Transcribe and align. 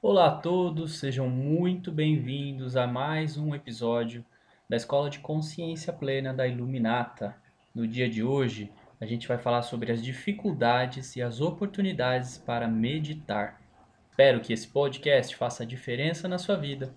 Olá 0.00 0.28
a 0.28 0.36
todos, 0.36 1.00
sejam 1.00 1.28
muito 1.28 1.90
bem-vindos 1.90 2.76
a 2.76 2.86
mais 2.86 3.36
um 3.36 3.52
episódio 3.52 4.24
da 4.68 4.76
Escola 4.76 5.10
de 5.10 5.18
Consciência 5.18 5.92
Plena 5.92 6.32
da 6.32 6.46
Iluminata. 6.46 7.36
No 7.74 7.84
dia 7.84 8.08
de 8.08 8.22
hoje, 8.22 8.72
a 9.00 9.04
gente 9.04 9.26
vai 9.26 9.38
falar 9.38 9.62
sobre 9.62 9.90
as 9.90 10.00
dificuldades 10.00 11.16
e 11.16 11.20
as 11.20 11.40
oportunidades 11.40 12.38
para 12.38 12.68
meditar. 12.68 13.60
Espero 14.08 14.40
que 14.40 14.52
esse 14.52 14.68
podcast 14.68 15.34
faça 15.34 15.64
a 15.64 15.66
diferença 15.66 16.28
na 16.28 16.38
sua 16.38 16.54
vida. 16.54 16.94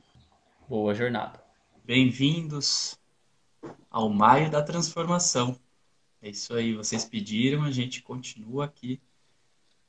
Boa 0.69 0.93
jornada! 0.93 1.43
Bem-vindos 1.83 2.99
ao 3.89 4.09
Maio 4.09 4.51
da 4.51 4.61
Transformação. 4.61 5.59
É 6.21 6.29
isso 6.29 6.53
aí, 6.53 6.75
vocês 6.75 7.03
pediram, 7.03 7.63
a 7.63 7.71
gente 7.71 8.03
continua 8.03 8.65
aqui 8.65 9.01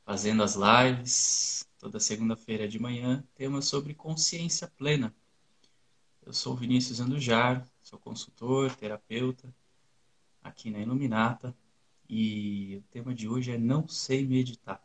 fazendo 0.05 0.43
as 0.43 0.55
lives 0.57 1.67
toda 1.79 1.99
segunda-feira 1.99 2.69
de 2.69 2.79
manhã, 2.79 3.25
tema 3.35 3.61
sobre 3.61 3.95
consciência 3.95 4.69
plena. 4.69 5.15
Eu 6.25 6.33
sou 6.33 6.55
Vinícius 6.55 7.01
Andujar, 7.01 7.67
sou 7.83 7.99
consultor, 7.99 8.75
terapeuta 8.77 9.53
aqui 10.43 10.71
na 10.71 10.79
Iluminata 10.79 11.57
e 12.09 12.77
o 12.77 12.83
tema 12.91 13.15
de 13.15 13.29
hoje 13.29 13.53
é 13.53 13.59
não 13.59 13.89
sei 13.89 14.27
meditar. 14.27 14.83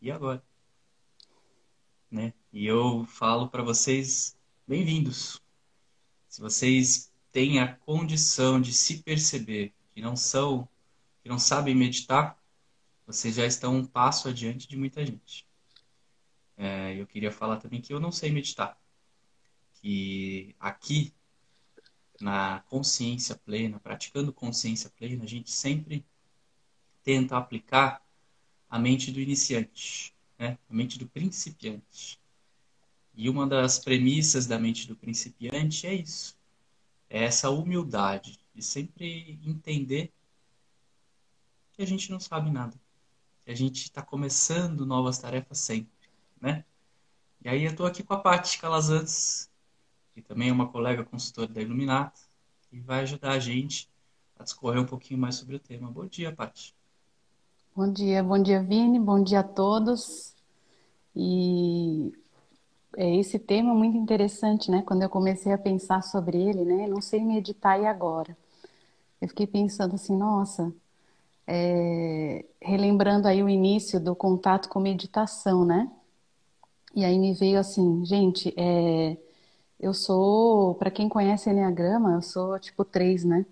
E 0.00 0.10
agora? 0.10 0.42
Né? 2.10 2.32
E 2.52 2.66
eu 2.66 3.04
falo 3.04 3.48
para 3.48 3.62
vocês, 3.62 4.36
bem-vindos. 4.66 5.40
Se 6.28 6.40
vocês 6.40 7.12
têm 7.30 7.60
a 7.60 7.74
condição 7.74 8.60
de 8.60 8.72
se 8.72 9.02
perceber 9.02 9.72
que 9.94 10.00
não 10.00 10.16
são 10.16 10.68
que 11.22 11.28
não 11.28 11.38
sabem 11.38 11.72
meditar, 11.72 12.41
vocês 13.12 13.34
já 13.34 13.46
estão 13.46 13.76
um 13.76 13.84
passo 13.84 14.28
adiante 14.28 14.66
de 14.66 14.76
muita 14.76 15.04
gente. 15.04 15.46
É, 16.56 16.94
eu 16.98 17.06
queria 17.06 17.30
falar 17.30 17.58
também 17.58 17.80
que 17.80 17.92
eu 17.92 18.00
não 18.00 18.10
sei 18.10 18.30
meditar. 18.30 18.78
Que 19.74 20.54
aqui, 20.58 21.12
na 22.20 22.60
consciência 22.68 23.34
plena, 23.34 23.78
praticando 23.80 24.32
consciência 24.32 24.90
plena, 24.90 25.24
a 25.24 25.26
gente 25.26 25.50
sempre 25.50 26.04
tenta 27.02 27.36
aplicar 27.36 28.02
a 28.70 28.78
mente 28.78 29.10
do 29.10 29.20
iniciante, 29.20 30.14
né? 30.38 30.58
a 30.68 30.74
mente 30.74 30.98
do 30.98 31.06
principiante. 31.06 32.18
E 33.14 33.28
uma 33.28 33.46
das 33.46 33.78
premissas 33.78 34.46
da 34.46 34.58
mente 34.58 34.88
do 34.88 34.96
principiante 34.96 35.86
é 35.86 35.94
isso: 35.94 36.38
é 37.10 37.24
essa 37.24 37.50
humildade 37.50 38.38
de 38.54 38.62
sempre 38.62 39.38
entender 39.44 40.10
que 41.72 41.82
a 41.82 41.86
gente 41.86 42.10
não 42.10 42.20
sabe 42.20 42.50
nada, 42.50 42.80
a 43.46 43.54
gente 43.54 43.82
está 43.82 44.02
começando 44.02 44.86
novas 44.86 45.18
tarefas 45.18 45.58
sempre, 45.58 45.92
né? 46.40 46.64
E 47.44 47.48
aí 47.48 47.64
eu 47.64 47.72
estou 47.72 47.86
aqui 47.86 48.02
com 48.02 48.14
a 48.14 48.18
Paty 48.18 48.58
Calazantes, 48.58 49.50
que 50.14 50.22
também 50.22 50.48
é 50.48 50.52
uma 50.52 50.68
colega 50.68 51.04
consultora 51.04 51.48
da 51.48 51.60
Iluminata, 51.60 52.20
que 52.70 52.78
vai 52.78 53.00
ajudar 53.00 53.32
a 53.32 53.38
gente 53.38 53.90
a 54.38 54.44
discorrer 54.44 54.80
um 54.80 54.86
pouquinho 54.86 55.18
mais 55.18 55.34
sobre 55.36 55.56
o 55.56 55.58
tema. 55.58 55.90
Bom 55.90 56.06
dia, 56.06 56.32
Paty. 56.32 56.74
Bom 57.74 57.90
dia, 57.90 58.22
bom 58.22 58.40
dia, 58.40 58.62
Vini, 58.62 59.00
bom 59.00 59.22
dia 59.22 59.40
a 59.40 59.42
todos. 59.42 60.34
E 61.16 62.12
é 62.96 63.16
esse 63.16 63.38
tema 63.38 63.74
muito 63.74 63.96
interessante, 63.96 64.70
né? 64.70 64.82
Quando 64.82 65.02
eu 65.02 65.08
comecei 65.08 65.52
a 65.52 65.58
pensar 65.58 66.02
sobre 66.02 66.36
ele, 66.40 66.64
né? 66.64 66.86
Não 66.86 67.00
sei 67.00 67.24
meditar 67.24 67.80
e 67.80 67.86
agora. 67.86 68.36
Eu 69.20 69.28
fiquei 69.28 69.46
pensando 69.46 69.94
assim, 69.94 70.16
nossa, 70.16 70.72
é, 71.46 72.44
relembrando 72.60 73.28
aí 73.28 73.42
o 73.42 73.48
início 73.48 74.00
do 74.00 74.14
contato 74.16 74.68
com 74.68 74.80
meditação, 74.80 75.64
né? 75.64 75.90
E 76.94 77.04
aí 77.04 77.18
me 77.18 77.32
veio 77.34 77.58
assim, 77.58 78.04
gente, 78.04 78.54
é, 78.56 79.16
eu 79.80 79.94
sou, 79.94 80.74
para 80.76 80.90
quem 80.90 81.08
conhece 81.08 81.50
Enneagrama, 81.50 82.12
eu 82.14 82.22
sou 82.22 82.58
tipo 82.60 82.84
3, 82.84 83.24
né? 83.24 83.46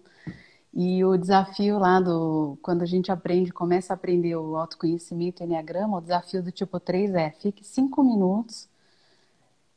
E 0.75 1.05
o 1.05 1.17
desafio 1.17 1.79
lá 1.79 2.01
do, 2.01 2.59
quando 2.63 2.83
a 2.83 2.87
gente 2.87 3.11
aprende, 3.13 3.53
começa 3.53 3.93
a 3.93 3.97
aprender 3.97 4.37
o 4.37 4.57
autoconhecimento 4.57 5.43
Enneagrama, 5.43 5.99
o 5.99 6.01
desafio 6.01 6.43
do 6.43 6.53
tipo 6.53 6.79
3 6.81 7.15
é, 7.15 7.31
fique 7.33 7.65
cinco 7.65 8.03
minutos 8.05 8.69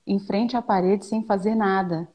em 0.05 0.19
frente 0.19 0.55
à 0.55 0.61
parede 0.61 1.05
sem 1.05 1.23
fazer 1.23 1.55
nada. 1.55 2.07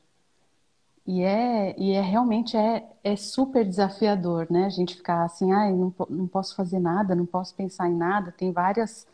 E 1.08 1.22
é, 1.22 1.74
e 1.80 1.92
é 1.92 2.02
realmente 2.02 2.54
é, 2.54 2.86
é 3.02 3.16
super 3.16 3.64
desafiador, 3.64 4.46
né? 4.50 4.66
A 4.66 4.68
gente 4.68 4.94
ficar 4.94 5.24
assim, 5.24 5.50
ai, 5.52 5.70
ah, 5.70 5.72
não, 5.72 5.94
não 6.10 6.28
posso 6.28 6.54
fazer 6.54 6.78
nada, 6.78 7.14
não 7.14 7.24
posso 7.24 7.54
pensar 7.54 7.88
em 7.88 7.94
nada. 7.96 8.30
Tem 8.30 8.52
várias, 8.52 9.06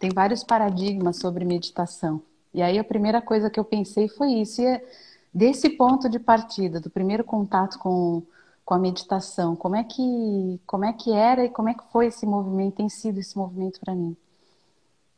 tem 0.00 0.10
vários 0.10 0.42
paradigmas 0.42 1.18
sobre 1.18 1.44
meditação. 1.44 2.20
E 2.52 2.60
aí 2.60 2.76
a 2.76 2.82
primeira 2.82 3.22
coisa 3.22 3.48
que 3.48 3.60
eu 3.60 3.64
pensei 3.64 4.08
foi 4.08 4.32
isso. 4.32 4.60
E 4.60 4.66
é 4.66 4.84
desse 5.32 5.70
ponto 5.70 6.08
de 6.08 6.18
partida, 6.18 6.80
do 6.80 6.90
primeiro 6.90 7.22
contato 7.22 7.78
com, 7.78 8.22
com 8.64 8.74
a 8.74 8.78
meditação, 8.78 9.54
como 9.54 9.76
é 9.76 9.84
que 9.84 10.60
como 10.66 10.84
é 10.84 10.92
que 10.92 11.12
era 11.12 11.44
e 11.44 11.50
como 11.50 11.68
é 11.68 11.74
que 11.74 11.84
foi 11.92 12.06
esse 12.06 12.26
movimento, 12.26 12.76
tem 12.76 12.88
sido 12.88 13.20
esse 13.20 13.38
movimento 13.38 13.78
para 13.80 13.94
mim? 13.94 14.16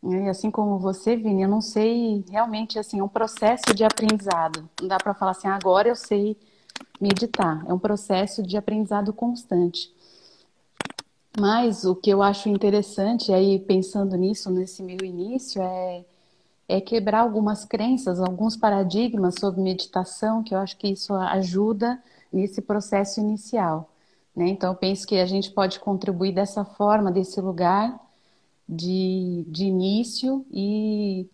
E 0.02 0.28
assim 0.28 0.50
como 0.50 0.78
você, 0.78 1.16
Vini, 1.16 1.42
eu 1.42 1.48
não 1.48 1.60
sei 1.60 2.24
realmente 2.30 2.78
assim, 2.78 3.00
é 3.00 3.04
um 3.04 3.08
processo 3.08 3.74
de 3.74 3.84
aprendizado. 3.84 4.68
Não 4.80 4.88
dá 4.88 4.96
para 4.96 5.14
falar 5.14 5.32
assim, 5.32 5.48
agora 5.48 5.88
eu 5.88 5.96
sei 5.96 6.36
meditar. 7.00 7.64
É 7.68 7.74
um 7.74 7.78
processo 7.78 8.42
de 8.42 8.56
aprendizado 8.56 9.12
constante. 9.12 9.92
Mas 11.38 11.84
o 11.84 11.94
que 11.94 12.10
eu 12.10 12.22
acho 12.22 12.48
interessante 12.48 13.32
aí 13.32 13.58
pensando 13.58 14.16
nisso 14.16 14.50
nesse 14.50 14.82
meu 14.82 14.98
início 15.04 15.62
é 15.62 16.04
é 16.70 16.80
quebrar 16.80 17.22
algumas 17.22 17.64
crenças, 17.64 18.20
alguns 18.20 18.56
paradigmas 18.56 19.34
sobre 19.40 19.60
meditação, 19.60 20.40
que 20.40 20.54
eu 20.54 20.58
acho 20.58 20.76
que 20.76 20.86
isso 20.86 21.12
ajuda 21.14 22.00
nesse 22.32 22.62
processo 22.62 23.18
inicial. 23.18 23.90
Né? 24.36 24.48
Então, 24.50 24.70
eu 24.70 24.76
penso 24.76 25.04
que 25.04 25.18
a 25.18 25.26
gente 25.26 25.50
pode 25.50 25.80
contribuir 25.80 26.32
dessa 26.32 26.64
forma, 26.64 27.10
desse 27.10 27.40
lugar, 27.40 27.98
de, 28.70 29.44
de 29.48 29.64
início 29.64 30.46
e 30.52 31.28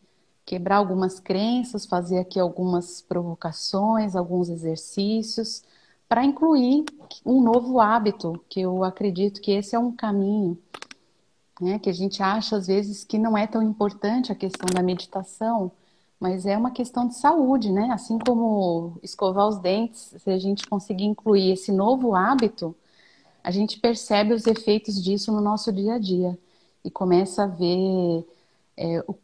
quebrar 0.44 0.76
algumas 0.76 1.20
crenças, 1.20 1.84
fazer 1.84 2.18
aqui 2.18 2.40
algumas 2.40 3.02
provocações, 3.02 4.16
alguns 4.16 4.48
exercícios, 4.48 5.62
para 6.08 6.24
incluir 6.24 6.84
um 7.24 7.42
novo 7.42 7.78
hábito, 7.80 8.42
que 8.48 8.60
eu 8.60 8.82
acredito 8.82 9.40
que 9.40 9.50
esse 9.52 9.76
é 9.76 9.78
um 9.78 9.92
caminho, 9.92 10.56
né, 11.60 11.78
que 11.78 11.90
a 11.90 11.92
gente 11.92 12.22
acha 12.22 12.56
às 12.56 12.66
vezes 12.66 13.04
que 13.04 13.18
não 13.18 13.36
é 13.36 13.46
tão 13.46 13.62
importante 13.62 14.32
a 14.32 14.34
questão 14.34 14.66
da 14.72 14.82
meditação, 14.82 15.70
mas 16.18 16.46
é 16.46 16.56
uma 16.56 16.70
questão 16.70 17.06
de 17.06 17.14
saúde, 17.16 17.70
né? 17.70 17.90
Assim 17.92 18.18
como 18.18 18.98
escovar 19.02 19.46
os 19.48 19.58
dentes, 19.58 20.14
se 20.18 20.30
a 20.30 20.38
gente 20.38 20.66
conseguir 20.66 21.04
incluir 21.04 21.52
esse 21.52 21.70
novo 21.70 22.14
hábito, 22.14 22.74
a 23.44 23.50
gente 23.50 23.78
percebe 23.80 24.32
os 24.32 24.46
efeitos 24.46 25.02
disso 25.02 25.30
no 25.32 25.40
nosso 25.42 25.70
dia 25.72 25.94
a 25.94 25.98
dia 25.98 26.38
e 26.86 26.90
começa 26.90 27.42
a 27.42 27.46
ver 27.46 28.24
é, 28.76 29.04
o 29.08 29.14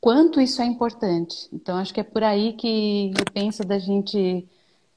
quanto 0.00 0.40
isso 0.40 0.62
é 0.62 0.64
importante. 0.64 1.48
Então, 1.52 1.76
acho 1.76 1.92
que 1.92 2.00
é 2.00 2.04
por 2.04 2.24
aí 2.24 2.54
que 2.54 3.12
eu 3.16 3.24
penso 3.32 3.62
da 3.62 3.78
gente 3.78 4.48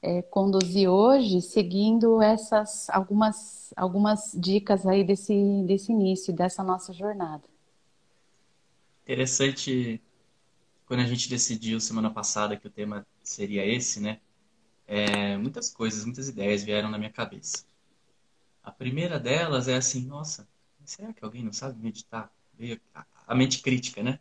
é, 0.01 0.21
conduzir 0.21 0.89
hoje, 0.89 1.41
seguindo 1.41 2.21
essas 2.21 2.89
algumas, 2.89 3.73
algumas 3.75 4.31
dicas 4.33 4.87
aí 4.87 5.03
desse, 5.03 5.33
desse 5.67 5.91
início, 5.91 6.33
dessa 6.33 6.63
nossa 6.63 6.93
jornada. 6.93 7.43
Interessante, 9.03 10.01
quando 10.85 11.01
a 11.01 11.05
gente 11.05 11.29
decidiu 11.29 11.81
semana 11.81 12.09
passada 12.09 12.55
que 12.55 12.67
o 12.67 12.71
tema 12.71 13.05
seria 13.21 13.65
esse, 13.65 13.99
né? 13.99 14.19
É, 14.87 15.35
muitas 15.35 15.69
coisas, 15.69 16.05
muitas 16.05 16.29
ideias 16.29 16.63
vieram 16.63 16.89
na 16.89 16.97
minha 16.97 17.11
cabeça. 17.11 17.65
A 18.63 18.71
primeira 18.71 19.19
delas 19.19 19.67
é 19.67 19.75
assim, 19.75 20.05
nossa, 20.05 20.47
será 20.85 21.13
que 21.13 21.23
alguém 21.23 21.43
não 21.43 21.53
sabe 21.53 21.81
meditar? 21.81 22.31
Veio 22.53 22.79
a 23.27 23.35
mente 23.35 23.61
crítica, 23.61 24.03
né? 24.03 24.19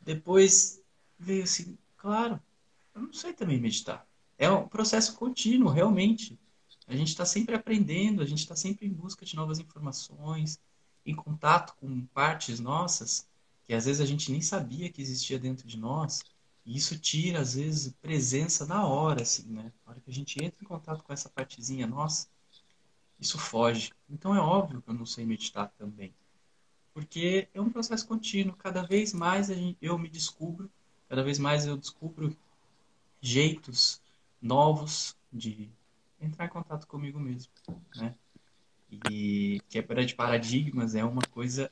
Depois 0.00 0.82
veio 1.18 1.44
assim, 1.44 1.76
claro, 1.96 2.40
eu 2.94 3.02
não 3.02 3.12
sei 3.12 3.32
também 3.32 3.60
meditar. 3.60 4.06
É 4.36 4.50
um 4.50 4.68
processo 4.68 5.14
contínuo, 5.16 5.70
realmente. 5.70 6.38
A 6.86 6.96
gente 6.96 7.08
está 7.08 7.26
sempre 7.26 7.54
aprendendo, 7.54 8.22
a 8.22 8.26
gente 8.26 8.40
está 8.40 8.56
sempre 8.56 8.86
em 8.86 8.92
busca 8.92 9.26
de 9.26 9.36
novas 9.36 9.58
informações, 9.58 10.60
em 11.04 11.14
contato 11.14 11.74
com 11.76 12.06
partes 12.06 12.60
nossas 12.60 13.28
que 13.68 13.74
às 13.74 13.84
vezes 13.84 14.00
a 14.00 14.06
gente 14.06 14.32
nem 14.32 14.40
sabia 14.40 14.90
que 14.90 15.02
existia 15.02 15.38
dentro 15.38 15.68
de 15.68 15.76
nós. 15.76 16.22
E 16.64 16.74
isso 16.74 16.98
tira, 16.98 17.40
às 17.40 17.54
vezes, 17.54 17.92
presença 18.00 18.64
na 18.64 18.86
hora, 18.86 19.22
assim, 19.22 19.46
né? 19.50 19.70
Na 19.84 19.92
hora 19.92 20.00
que 20.00 20.10
a 20.10 20.12
gente 20.12 20.42
entra 20.42 20.58
em 20.62 20.66
contato 20.66 21.04
com 21.04 21.12
essa 21.12 21.28
partezinha 21.28 21.86
nossa, 21.86 22.28
isso 23.18 23.38
foge. 23.38 23.92
Então 24.08 24.34
é 24.34 24.40
óbvio 24.40 24.80
que 24.80 24.90
eu 24.90 24.94
não 24.94 25.06
sei 25.06 25.26
meditar 25.26 25.70
também. 25.78 26.14
Porque 26.92 27.48
é 27.52 27.60
um 27.60 27.70
processo 27.70 28.06
contínuo. 28.06 28.56
Cada 28.56 28.82
vez 28.82 29.12
mais 29.12 29.48
eu 29.80 29.98
me 29.98 30.08
descubro, 30.08 30.70
cada 31.08 31.22
vez 31.22 31.38
mais 31.38 31.66
eu 31.66 31.76
descubro 31.76 32.36
jeitos 33.20 34.00
novos 34.40 35.16
de 35.32 35.70
entrar 36.20 36.46
em 36.46 36.48
contato 36.48 36.86
comigo 36.86 37.18
mesmo, 37.18 37.52
né? 37.96 38.14
E 38.90 39.60
quebra 39.68 40.04
de 40.04 40.14
paradigmas 40.14 40.94
é 40.94 41.04
uma 41.04 41.22
coisa 41.30 41.70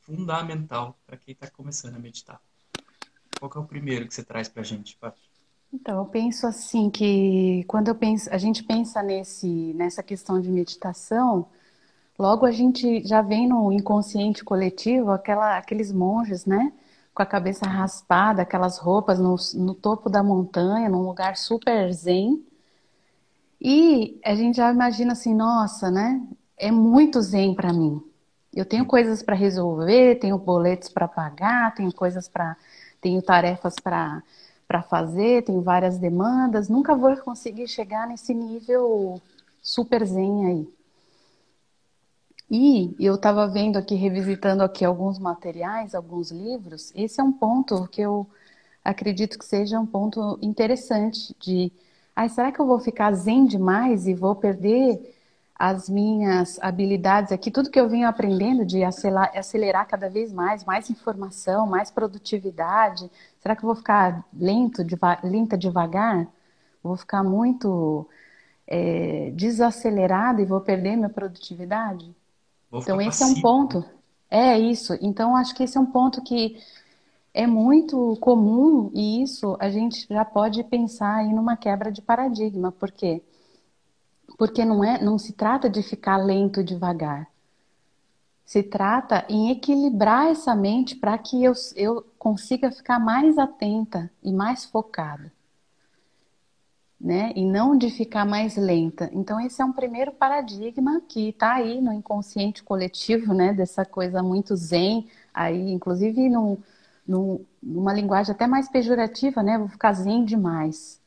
fundamental 0.00 0.98
para 1.06 1.16
quem 1.16 1.32
está 1.32 1.48
começando 1.50 1.94
a 1.94 1.98
meditar. 1.98 2.40
qual 3.38 3.52
é 3.54 3.58
o 3.58 3.64
primeiro 3.64 4.06
que 4.06 4.14
você 4.14 4.24
traz 4.24 4.48
para 4.48 4.62
a 4.62 4.64
gente, 4.64 4.96
Paty? 4.96 5.31
Então, 5.72 5.98
eu 5.98 6.04
penso 6.06 6.46
assim 6.46 6.90
que 6.90 7.64
quando 7.64 7.88
eu 7.88 7.94
penso, 7.94 8.28
a 8.32 8.36
gente 8.38 8.62
pensa 8.62 9.02
nesse, 9.02 9.72
nessa 9.74 10.02
questão 10.02 10.40
de 10.40 10.50
meditação, 10.50 11.46
logo 12.18 12.46
a 12.46 12.52
gente 12.52 13.06
já 13.06 13.22
vem 13.22 13.48
no 13.48 13.72
inconsciente 13.72 14.44
coletivo 14.44 15.10
aquela, 15.12 15.58
aqueles 15.58 15.92
monges, 15.92 16.46
né? 16.46 16.72
Com 17.14 17.22
a 17.22 17.26
cabeça 17.26 17.66
raspada, 17.66 18.42
aquelas 18.42 18.78
roupas 18.78 19.18
no, 19.18 19.36
no 19.56 19.74
topo 19.74 20.10
da 20.10 20.22
montanha, 20.22 20.88
num 20.88 21.02
lugar 21.02 21.36
super 21.36 21.92
zen. 21.92 22.44
E 23.60 24.20
a 24.24 24.34
gente 24.34 24.56
já 24.56 24.70
imagina 24.72 25.12
assim, 25.12 25.34
nossa, 25.34 25.90
né? 25.90 26.20
É 26.56 26.70
muito 26.70 27.20
zen 27.22 27.54
para 27.54 27.72
mim. 27.72 28.02
Eu 28.54 28.64
tenho 28.66 28.84
coisas 28.84 29.22
para 29.22 29.34
resolver, 29.34 30.16
tenho 30.16 30.36
boletos 30.38 30.88
para 30.88 31.08
pagar, 31.08 31.74
tenho 31.74 31.92
coisas 31.92 32.28
para, 32.28 32.56
tenho 33.00 33.22
tarefas 33.22 33.76
para 33.82 34.22
para 34.72 34.80
fazer, 34.80 35.44
tenho 35.44 35.60
várias 35.60 35.98
demandas, 35.98 36.66
nunca 36.66 36.96
vou 36.96 37.14
conseguir 37.18 37.68
chegar 37.68 38.08
nesse 38.08 38.32
nível 38.32 39.20
super 39.60 40.02
zen 40.06 40.46
aí. 40.46 40.68
E 42.50 42.96
eu 42.98 43.16
estava 43.16 43.46
vendo 43.46 43.76
aqui, 43.76 43.94
revisitando 43.94 44.62
aqui 44.62 44.82
alguns 44.82 45.18
materiais, 45.18 45.94
alguns 45.94 46.30
livros, 46.30 46.90
esse 46.96 47.20
é 47.20 47.22
um 47.22 47.32
ponto 47.32 47.86
que 47.88 48.00
eu 48.00 48.26
acredito 48.82 49.38
que 49.38 49.44
seja 49.44 49.78
um 49.78 49.84
ponto 49.84 50.38
interessante 50.40 51.36
de, 51.38 51.70
ai, 52.16 52.30
será 52.30 52.50
que 52.50 52.58
eu 52.58 52.66
vou 52.66 52.80
ficar 52.80 53.12
zen 53.12 53.44
demais 53.44 54.06
e 54.06 54.14
vou 54.14 54.34
perder 54.34 55.11
as 55.62 55.88
minhas 55.88 56.58
habilidades 56.60 57.30
aqui, 57.30 57.48
tudo 57.48 57.70
que 57.70 57.78
eu 57.78 57.88
venho 57.88 58.08
aprendendo 58.08 58.66
de 58.66 58.82
acelerar, 58.82 59.30
acelerar 59.32 59.86
cada 59.86 60.10
vez 60.10 60.32
mais, 60.32 60.64
mais 60.64 60.90
informação, 60.90 61.68
mais 61.68 61.88
produtividade. 61.88 63.08
Será 63.38 63.54
que 63.54 63.62
eu 63.62 63.68
vou 63.68 63.76
ficar 63.76 64.24
lento, 64.34 64.82
deva, 64.82 65.20
lenta 65.22 65.56
devagar? 65.56 66.26
Vou 66.82 66.96
ficar 66.96 67.22
muito 67.22 68.08
é, 68.66 69.30
desacelerada 69.36 70.42
e 70.42 70.46
vou 70.46 70.60
perder 70.60 70.96
minha 70.96 71.08
produtividade? 71.08 72.12
Então 72.72 73.00
esse 73.00 73.20
passivo. 73.20 73.36
é 73.36 73.38
um 73.38 73.40
ponto. 73.40 73.84
É 74.28 74.58
isso. 74.58 74.98
Então 75.00 75.36
acho 75.36 75.54
que 75.54 75.62
esse 75.62 75.78
é 75.78 75.80
um 75.80 75.86
ponto 75.86 76.24
que 76.24 76.60
é 77.32 77.46
muito 77.46 78.18
comum 78.20 78.90
e 78.92 79.22
isso 79.22 79.56
a 79.60 79.70
gente 79.70 80.08
já 80.10 80.24
pode 80.24 80.64
pensar 80.64 81.18
aí 81.18 81.32
numa 81.32 81.56
quebra 81.56 81.92
de 81.92 82.02
paradigma, 82.02 82.72
porque 82.72 83.20
quê? 83.20 83.22
Porque 84.38 84.64
não 84.64 84.82
é, 84.82 85.02
não 85.02 85.18
se 85.18 85.32
trata 85.32 85.68
de 85.68 85.82
ficar 85.82 86.16
lento 86.16 86.64
devagar. 86.64 87.28
Se 88.44 88.62
trata 88.62 89.24
em 89.28 89.50
equilibrar 89.50 90.26
essa 90.26 90.54
mente 90.54 90.96
para 90.96 91.16
que 91.16 91.42
eu, 91.42 91.52
eu 91.74 92.04
consiga 92.18 92.70
ficar 92.70 92.98
mais 92.98 93.38
atenta 93.38 94.10
e 94.22 94.32
mais 94.32 94.64
focada. 94.64 95.32
Né? 97.00 97.32
E 97.34 97.44
não 97.44 97.76
de 97.76 97.90
ficar 97.90 98.24
mais 98.24 98.56
lenta. 98.56 99.10
Então, 99.12 99.40
esse 99.40 99.60
é 99.60 99.64
um 99.64 99.72
primeiro 99.72 100.12
paradigma 100.12 101.00
que 101.08 101.30
está 101.30 101.54
aí 101.54 101.80
no 101.80 101.92
inconsciente 101.92 102.62
coletivo, 102.62 103.34
né? 103.34 103.52
Dessa 103.52 103.84
coisa 103.84 104.22
muito 104.22 104.54
zen, 104.54 105.08
aí, 105.34 105.72
inclusive 105.72 106.28
num, 106.28 106.58
num, 107.06 107.44
numa 107.60 107.92
linguagem 107.92 108.32
até 108.32 108.46
mais 108.46 108.68
pejorativa, 108.68 109.42
né? 109.42 109.58
Vou 109.58 109.68
ficar 109.68 109.92
zen 109.94 110.24
demais. 110.24 111.01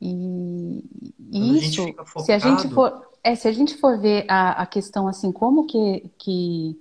E, 0.00 0.84
isso, 1.32 1.86
se 2.18 2.32
a 2.32 2.38
gente 2.38 2.68
for, 2.68 3.08
é, 3.22 3.34
se 3.34 3.48
a 3.48 3.52
gente 3.52 3.76
for 3.76 3.98
ver 3.98 4.24
a, 4.28 4.62
a 4.62 4.66
questão 4.66 5.08
assim, 5.08 5.32
como 5.32 5.66
que, 5.66 6.10
que 6.18 6.78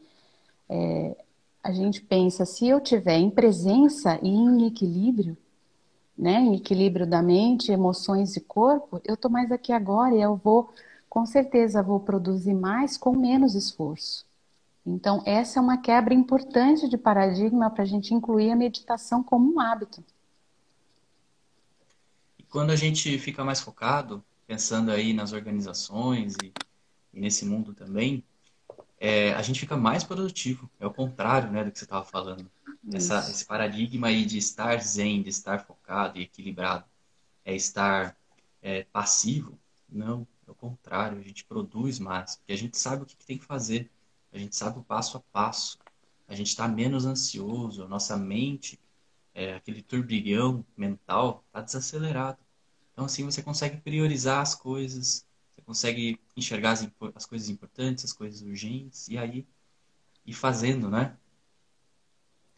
é, 0.69 1.15
a 1.63 1.71
gente 1.71 2.01
pensa, 2.01 2.45
se 2.45 2.67
eu 2.67 2.79
tiver 2.81 3.17
em 3.17 3.29
presença 3.29 4.19
e 4.21 4.29
em 4.29 4.67
equilíbrio, 4.67 5.37
né, 6.17 6.39
em 6.39 6.55
equilíbrio 6.55 7.07
da 7.07 7.21
mente, 7.21 7.71
emoções 7.71 8.35
e 8.35 8.41
corpo, 8.41 9.01
eu 9.03 9.17
tô 9.17 9.29
mais 9.29 9.51
aqui 9.51 9.71
agora 9.71 10.15
e 10.15 10.21
eu 10.21 10.35
vou, 10.35 10.69
com 11.09 11.25
certeza, 11.25 11.83
vou 11.83 11.99
produzir 11.99 12.53
mais 12.53 12.97
com 12.97 13.15
menos 13.15 13.55
esforço. 13.55 14.25
Então, 14.85 15.23
essa 15.25 15.59
é 15.59 15.61
uma 15.61 15.77
quebra 15.77 16.13
importante 16.13 16.87
de 16.87 16.97
paradigma 16.97 17.69
para 17.69 17.83
a 17.83 17.87
gente 17.87 18.13
incluir 18.13 18.51
a 18.51 18.55
meditação 18.55 19.23
como 19.23 19.55
um 19.55 19.59
hábito 19.59 20.03
quando 22.55 22.71
a 22.71 22.75
gente 22.77 23.19
fica 23.19 23.43
mais 23.43 23.59
focado, 23.59 24.23
pensando 24.47 24.89
aí 24.89 25.11
nas 25.11 25.33
organizações 25.33 26.35
e, 26.41 26.53
e 27.13 27.19
nesse 27.19 27.45
mundo 27.45 27.73
também, 27.73 28.23
é, 28.97 29.33
a 29.33 29.41
gente 29.41 29.59
fica 29.59 29.75
mais 29.75 30.05
produtivo. 30.05 30.71
É 30.79 30.87
o 30.87 30.93
contrário 30.93 31.51
né, 31.51 31.65
do 31.65 31.69
que 31.69 31.77
você 31.77 31.83
estava 31.83 32.05
falando. 32.05 32.49
Essa, 32.93 33.29
esse 33.29 33.43
paradigma 33.45 34.07
aí 34.07 34.25
de 34.25 34.37
estar 34.37 34.81
zen, 34.81 35.21
de 35.21 35.27
estar 35.27 35.65
focado 35.65 36.17
e 36.17 36.21
equilibrado, 36.21 36.85
é 37.43 37.53
estar 37.53 38.15
é, 38.61 38.85
passivo. 38.85 39.59
Não, 39.89 40.25
é 40.47 40.51
o 40.51 40.55
contrário. 40.55 41.19
A 41.19 41.21
gente 41.21 41.43
produz 41.43 41.99
mais, 41.99 42.37
porque 42.37 42.53
a 42.53 42.57
gente 42.57 42.77
sabe 42.77 43.03
o 43.03 43.05
que, 43.05 43.17
que 43.17 43.25
tem 43.25 43.37
que 43.37 43.43
fazer. 43.43 43.91
A 44.31 44.37
gente 44.37 44.55
sabe 44.55 44.79
o 44.79 44.81
passo 44.81 45.17
a 45.17 45.19
passo. 45.19 45.77
A 46.25 46.33
gente 46.33 46.47
está 46.47 46.69
menos 46.69 47.05
ansioso, 47.05 47.83
a 47.83 47.87
nossa 47.89 48.15
mente, 48.15 48.79
é, 49.33 49.55
aquele 49.55 49.81
turbilhão 49.81 50.65
mental, 50.77 51.43
está 51.49 51.59
desacelerado. 51.59 52.44
Então, 52.95 53.03
assim, 53.03 53.25
você 53.25 53.43
consegue 53.43 53.75
priorizar 53.81 54.39
as 54.39 54.55
coisas, 54.55 55.27
você 55.53 55.61
consegue 55.65 56.17
enxergar 56.35 56.71
as, 56.71 56.87
as 57.13 57.25
coisas 57.25 57.49
importantes, 57.49 58.05
as 58.05 58.13
coisas 58.13 58.41
urgentes, 58.41 59.09
e 59.09 59.17
aí 59.17 59.45
ir 60.25 60.31
fazendo, 60.31 60.89
né? 60.89 61.13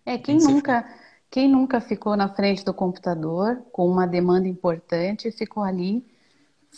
É, 0.05 0.15
quem 0.15 0.37
nunca, 0.37 0.87
quem 1.31 1.49
nunca 1.49 1.81
ficou 1.81 2.15
na 2.15 2.29
frente 2.29 2.63
do 2.63 2.71
computador 2.71 3.63
com 3.71 3.89
uma 3.89 4.05
demanda 4.05 4.47
importante 4.47 5.27
e 5.27 5.31
ficou 5.31 5.63
ali 5.63 6.05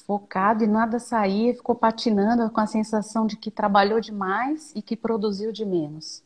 focado 0.08 0.64
e 0.64 0.68
nada 0.68 0.98
saía, 0.98 1.54
ficou 1.54 1.76
patinando 1.76 2.50
com 2.50 2.62
a 2.62 2.66
sensação 2.66 3.28
de 3.28 3.36
que 3.36 3.52
trabalhou 3.52 4.00
demais 4.00 4.72
e 4.74 4.82
que 4.82 4.96
produziu 4.96 5.52
de 5.52 5.66
menos. 5.66 6.24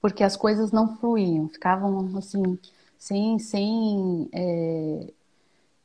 Porque 0.00 0.22
as 0.22 0.36
coisas 0.36 0.70
não 0.70 0.96
fluíam, 0.98 1.48
ficavam 1.48 2.16
assim, 2.16 2.56
sem, 2.96 3.40
sem 3.40 4.28
é, 4.32 5.12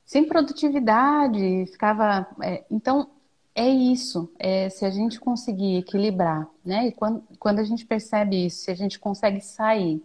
sem 0.06 0.28
produtividade, 0.28 1.66
ficava. 1.68 2.28
É, 2.42 2.64
então, 2.70 3.10
é 3.56 3.68
isso. 3.68 4.32
É, 4.38 4.70
se 4.70 4.86
a 4.86 4.90
gente 4.90 5.20
conseguir 5.20 5.78
equilibrar, 5.78 6.48
né? 6.64 6.88
E 6.88 6.92
quando, 6.92 7.24
quando 7.40 7.60
a 7.60 7.64
gente 7.64 7.86
percebe 7.86 8.46
isso, 8.46 8.66
se 8.66 8.72
a 8.72 8.76
gente 8.76 9.00
consegue 9.00 9.42
sair, 9.42 10.04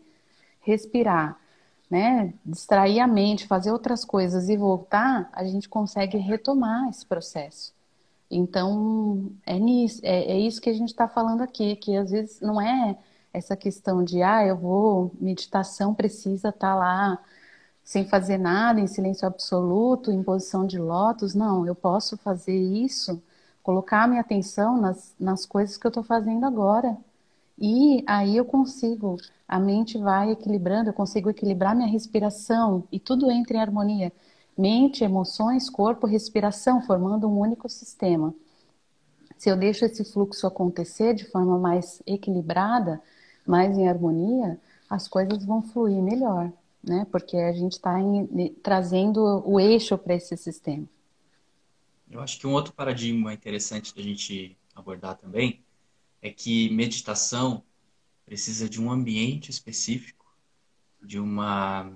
respirar, 0.61 1.38
né? 1.91 2.32
Distrair 2.44 3.00
a 3.00 3.06
mente, 3.06 3.47
fazer 3.47 3.73
outras 3.73 4.05
coisas 4.05 4.49
e 4.49 4.57
voltar, 4.57 5.28
a 5.33 5.45
gente 5.45 5.69
consegue 5.69 6.16
retomar 6.19 6.88
esse 6.88 7.04
processo. 7.04 7.75
Então, 8.30 9.33
é, 9.45 9.59
nisso, 9.59 10.00
é, 10.04 10.33
é 10.33 10.38
isso 10.38 10.61
que 10.61 10.71
a 10.71 10.75
gente 10.75 10.90
está 10.90 11.09
falando 11.09 11.42
aqui, 11.42 11.76
que 11.76 11.97
às 11.97 12.11
vezes 12.11 12.40
não 12.40 12.61
é 12.61 12.97
essa 13.33 13.57
questão 13.57 14.04
de, 14.04 14.23
ah, 14.23 14.45
eu 14.47 14.57
vou, 14.57 15.12
meditação 15.21 15.95
precisa 15.95 16.49
estar 16.50 16.69
tá 16.69 16.75
lá 16.75 17.19
sem 17.84 18.06
fazer 18.06 18.38
nada, 18.38 18.80
em 18.80 18.87
silêncio 18.87 19.26
absoluto, 19.26 20.10
em 20.12 20.22
posição 20.22 20.66
de 20.66 20.78
lótus. 20.78 21.34
Não, 21.34 21.66
eu 21.66 21.75
posso 21.75 22.16
fazer 22.18 22.56
isso, 22.56 23.22
colocar 23.62 24.08
minha 24.08 24.20
atenção 24.20 24.80
nas, 24.80 25.14
nas 25.18 25.44
coisas 25.46 25.76
que 25.76 25.87
eu 25.87 25.90
estou 25.90 26.02
fazendo 26.04 26.44
agora. 26.46 26.96
E 27.58 28.02
aí 28.06 28.37
eu 28.37 28.44
consigo, 28.44 29.16
a 29.46 29.58
mente 29.58 29.99
vai 29.99 30.30
equilibrando, 30.30 30.90
eu 30.90 30.94
consigo 30.94 31.30
equilibrar 31.30 31.75
minha 31.76 31.88
respiração 31.88 32.84
e 32.90 32.99
tudo 32.99 33.30
entra 33.30 33.56
em 33.56 33.60
harmonia. 33.60 34.12
Mente, 34.56 35.04
emoções, 35.04 35.68
corpo, 35.68 36.06
respiração, 36.06 36.82
formando 36.82 37.28
um 37.28 37.38
único 37.38 37.68
sistema. 37.68 38.34
Se 39.37 39.49
eu 39.49 39.56
deixo 39.56 39.84
esse 39.84 40.04
fluxo 40.04 40.46
acontecer 40.46 41.14
de 41.14 41.25
forma 41.25 41.58
mais 41.58 42.02
equilibrada, 42.06 43.00
mais 43.46 43.76
em 43.76 43.88
harmonia, 43.88 44.60
as 44.88 45.08
coisas 45.08 45.44
vão 45.44 45.62
fluir 45.62 46.02
melhor 46.02 46.52
né? 46.82 47.06
Porque 47.10 47.37
a 47.37 47.52
gente 47.52 47.72
está 47.72 47.94
trazendo 48.62 49.42
o 49.46 49.60
eixo 49.60 49.96
para 49.99 50.14
esse 50.14 50.37
sistema. 50.37 50.87
Eu 52.10 52.20
acho 52.20 52.38
que 52.38 52.46
um 52.46 52.52
outro 52.52 52.72
paradigma 52.72 53.32
interessante 53.32 53.94
da 53.94 54.02
gente 54.02 54.56
abordar 54.75 55.16
também 55.16 55.62
é 56.20 56.30
que 56.30 56.68
meditação 56.70 57.62
precisa 58.25 58.68
de 58.68 58.80
um 58.80 58.90
ambiente 58.90 59.50
específico, 59.50 60.26
de 61.02 61.18
uma 61.18 61.92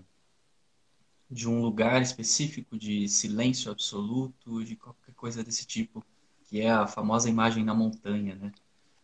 de 1.31 1.49
um 1.49 1.61
lugar 1.61 2.01
específico 2.01 2.79
de 2.79 3.09
silêncio 3.09 3.71
absoluto, 3.73 4.63
de 4.63 4.77
qualquer 4.77 5.15
coisa 5.15 5.43
desse 5.43 5.67
tipo, 5.67 6.05
que 6.45 6.61
é 6.61 6.71
a 6.71 6.87
famosa 6.87 7.29
imagem 7.29 7.65
na 7.65 7.75
montanha, 7.75 8.37
né? 8.37 8.53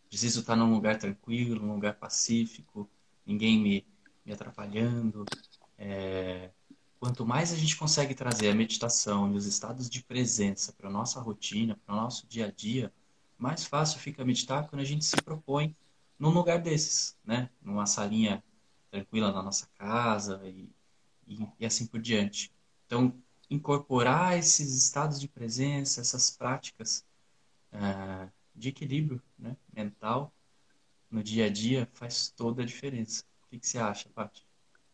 Preciso 0.08 0.40
estar 0.40 0.54
num 0.54 0.72
lugar 0.72 0.96
tranquilo, 0.98 1.64
num 1.64 1.74
lugar 1.74 1.94
pacífico, 1.94 2.88
ninguém 3.26 3.58
me, 3.58 3.86
me 4.24 4.32
atrapalhando, 4.32 5.24
é, 5.80 6.50
quanto 6.98 7.24
mais 7.24 7.52
a 7.52 7.56
gente 7.56 7.74
consegue 7.74 8.14
trazer 8.14 8.50
a 8.50 8.54
meditação 8.54 9.32
e 9.32 9.36
os 9.36 9.46
estados 9.46 9.88
de 9.88 10.02
presença 10.04 10.74
para 10.74 10.88
a 10.88 10.92
nossa 10.92 11.18
rotina, 11.20 11.80
para 11.86 11.94
o 11.94 11.96
nosso 11.96 12.26
dia 12.26 12.46
a 12.46 12.50
dia, 12.50 12.92
mais 13.38 13.64
fácil 13.64 13.98
fica 13.98 14.22
meditar 14.22 14.68
quando 14.68 14.82
a 14.82 14.84
gente 14.84 15.06
se 15.06 15.16
propõe 15.16 15.74
num 16.18 16.28
lugar 16.28 16.60
desses, 16.60 17.16
né? 17.24 17.48
Numa 17.62 17.86
salinha 17.86 18.44
tranquila 18.90 19.32
na 19.32 19.42
nossa 19.42 19.66
casa 19.78 20.42
e, 20.44 20.68
e 21.58 21.64
assim 21.64 21.86
por 21.86 21.98
diante. 21.98 22.52
Então, 22.86 23.14
incorporar 23.48 24.38
esses 24.38 24.76
estados 24.76 25.18
de 25.18 25.28
presença, 25.28 26.02
essas 26.02 26.30
práticas 26.30 27.06
uh, 27.72 28.30
de 28.54 28.68
equilíbrio 28.68 29.22
né, 29.38 29.56
mental 29.72 30.30
no 31.10 31.22
dia 31.22 31.46
a 31.46 31.48
dia 31.48 31.88
faz 31.94 32.28
toda 32.28 32.62
a 32.62 32.66
diferença. 32.66 33.24
O 33.46 33.48
que, 33.48 33.58
que 33.58 33.66
você 33.66 33.78
acha, 33.78 34.10
Paty? 34.10 34.49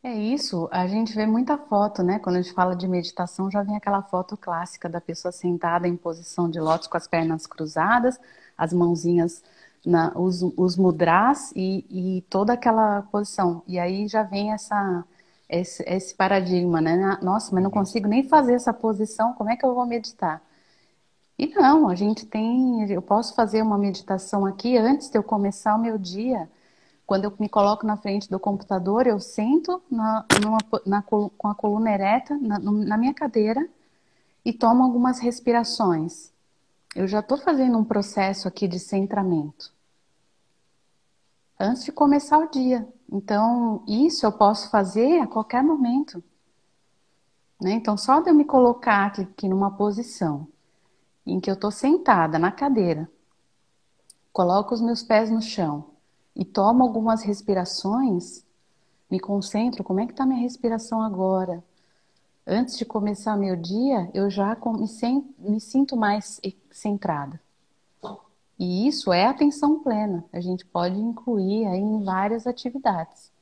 É 0.06 0.14
isso, 0.14 0.68
a 0.70 0.86
gente 0.86 1.12
vê 1.16 1.26
muita 1.26 1.58
foto, 1.58 2.00
né? 2.00 2.20
Quando 2.20 2.36
a 2.36 2.40
gente 2.40 2.54
fala 2.54 2.76
de 2.76 2.86
meditação, 2.86 3.50
já 3.50 3.64
vem 3.64 3.76
aquela 3.76 4.00
foto 4.02 4.36
clássica 4.36 4.88
da 4.88 5.00
pessoa 5.00 5.32
sentada 5.32 5.88
em 5.88 5.96
posição 5.96 6.48
de 6.48 6.60
lótus 6.60 6.86
com 6.86 6.96
as 6.96 7.08
pernas 7.08 7.44
cruzadas, 7.44 8.16
as 8.56 8.72
mãozinhas, 8.72 9.42
na, 9.84 10.12
os, 10.16 10.42
os 10.56 10.76
mudras 10.76 11.50
e, 11.56 11.84
e 11.90 12.22
toda 12.30 12.52
aquela 12.52 13.02
posição. 13.02 13.64
E 13.66 13.80
aí 13.80 14.06
já 14.06 14.22
vem 14.22 14.52
essa, 14.52 15.04
esse, 15.48 15.82
esse 15.88 16.14
paradigma, 16.14 16.80
né? 16.80 17.18
Nossa, 17.20 17.52
mas 17.52 17.64
não 17.64 17.70
consigo 17.72 18.06
nem 18.06 18.22
fazer 18.28 18.54
essa 18.54 18.72
posição, 18.72 19.32
como 19.34 19.50
é 19.50 19.56
que 19.56 19.66
eu 19.66 19.74
vou 19.74 19.86
meditar? 19.86 20.40
E 21.38 21.48
não, 21.48 21.88
a 21.88 21.94
gente 21.96 22.24
tem, 22.26 22.88
eu 22.90 23.02
posso 23.02 23.34
fazer 23.34 23.60
uma 23.60 23.76
meditação 23.76 24.46
aqui 24.46 24.76
antes 24.78 25.10
de 25.10 25.18
eu 25.18 25.22
começar 25.24 25.74
o 25.74 25.80
meu 25.80 25.98
dia 25.98 26.48
quando 27.06 27.24
eu 27.24 27.32
me 27.38 27.48
coloco 27.48 27.86
na 27.86 27.96
frente 27.96 28.28
do 28.28 28.40
computador, 28.40 29.06
eu 29.06 29.20
sento 29.20 29.80
na, 29.88 30.26
numa, 30.42 30.58
na, 30.84 31.02
com 31.02 31.30
a 31.44 31.54
coluna 31.54 31.92
ereta 31.92 32.36
na, 32.36 32.58
na 32.58 32.98
minha 32.98 33.14
cadeira 33.14 33.66
e 34.44 34.52
tomo 34.52 34.82
algumas 34.82 35.20
respirações. 35.20 36.32
Eu 36.96 37.06
já 37.06 37.20
estou 37.20 37.38
fazendo 37.38 37.78
um 37.78 37.84
processo 37.84 38.48
aqui 38.48 38.66
de 38.66 38.80
centramento. 38.80 39.72
Antes 41.58 41.84
de 41.84 41.92
começar 41.92 42.38
o 42.38 42.50
dia. 42.50 42.86
Então, 43.10 43.84
isso 43.86 44.26
eu 44.26 44.32
posso 44.32 44.68
fazer 44.68 45.20
a 45.20 45.28
qualquer 45.28 45.62
momento. 45.62 46.22
Né? 47.60 47.72
Então, 47.72 47.96
só 47.96 48.20
de 48.20 48.30
eu 48.30 48.34
me 48.34 48.44
colocar 48.44 49.06
aqui, 49.06 49.22
aqui 49.22 49.48
numa 49.48 49.70
posição 49.70 50.48
em 51.24 51.38
que 51.38 51.48
eu 51.48 51.54
estou 51.54 51.70
sentada 51.70 52.38
na 52.38 52.50
cadeira, 52.50 53.08
coloco 54.32 54.74
os 54.74 54.80
meus 54.80 55.02
pés 55.02 55.30
no 55.30 55.40
chão 55.40 55.95
e 56.36 56.44
tomo 56.44 56.82
algumas 56.82 57.22
respirações, 57.22 58.44
me 59.10 59.18
concentro, 59.18 59.82
como 59.82 60.00
é 60.00 60.06
que 60.06 60.12
está 60.12 60.26
minha 60.26 60.40
respiração 60.40 61.00
agora? 61.00 61.64
Antes 62.46 62.76
de 62.76 62.84
começar 62.84 63.36
meu 63.36 63.56
dia, 63.56 64.10
eu 64.12 64.28
já 64.28 64.56
me, 65.38 65.58
sinto 65.58 65.96
mais 65.96 66.40
centrada. 66.70 67.40
E 68.58 68.86
isso 68.86 69.12
é 69.12 69.26
atenção 69.26 69.80
plena. 69.80 70.24
A 70.32 70.40
gente 70.40 70.64
pode 70.64 70.98
incluir 70.98 71.66
aí 71.66 71.80
em 71.80 72.04
várias 72.04 72.46
atividades. 72.46 73.32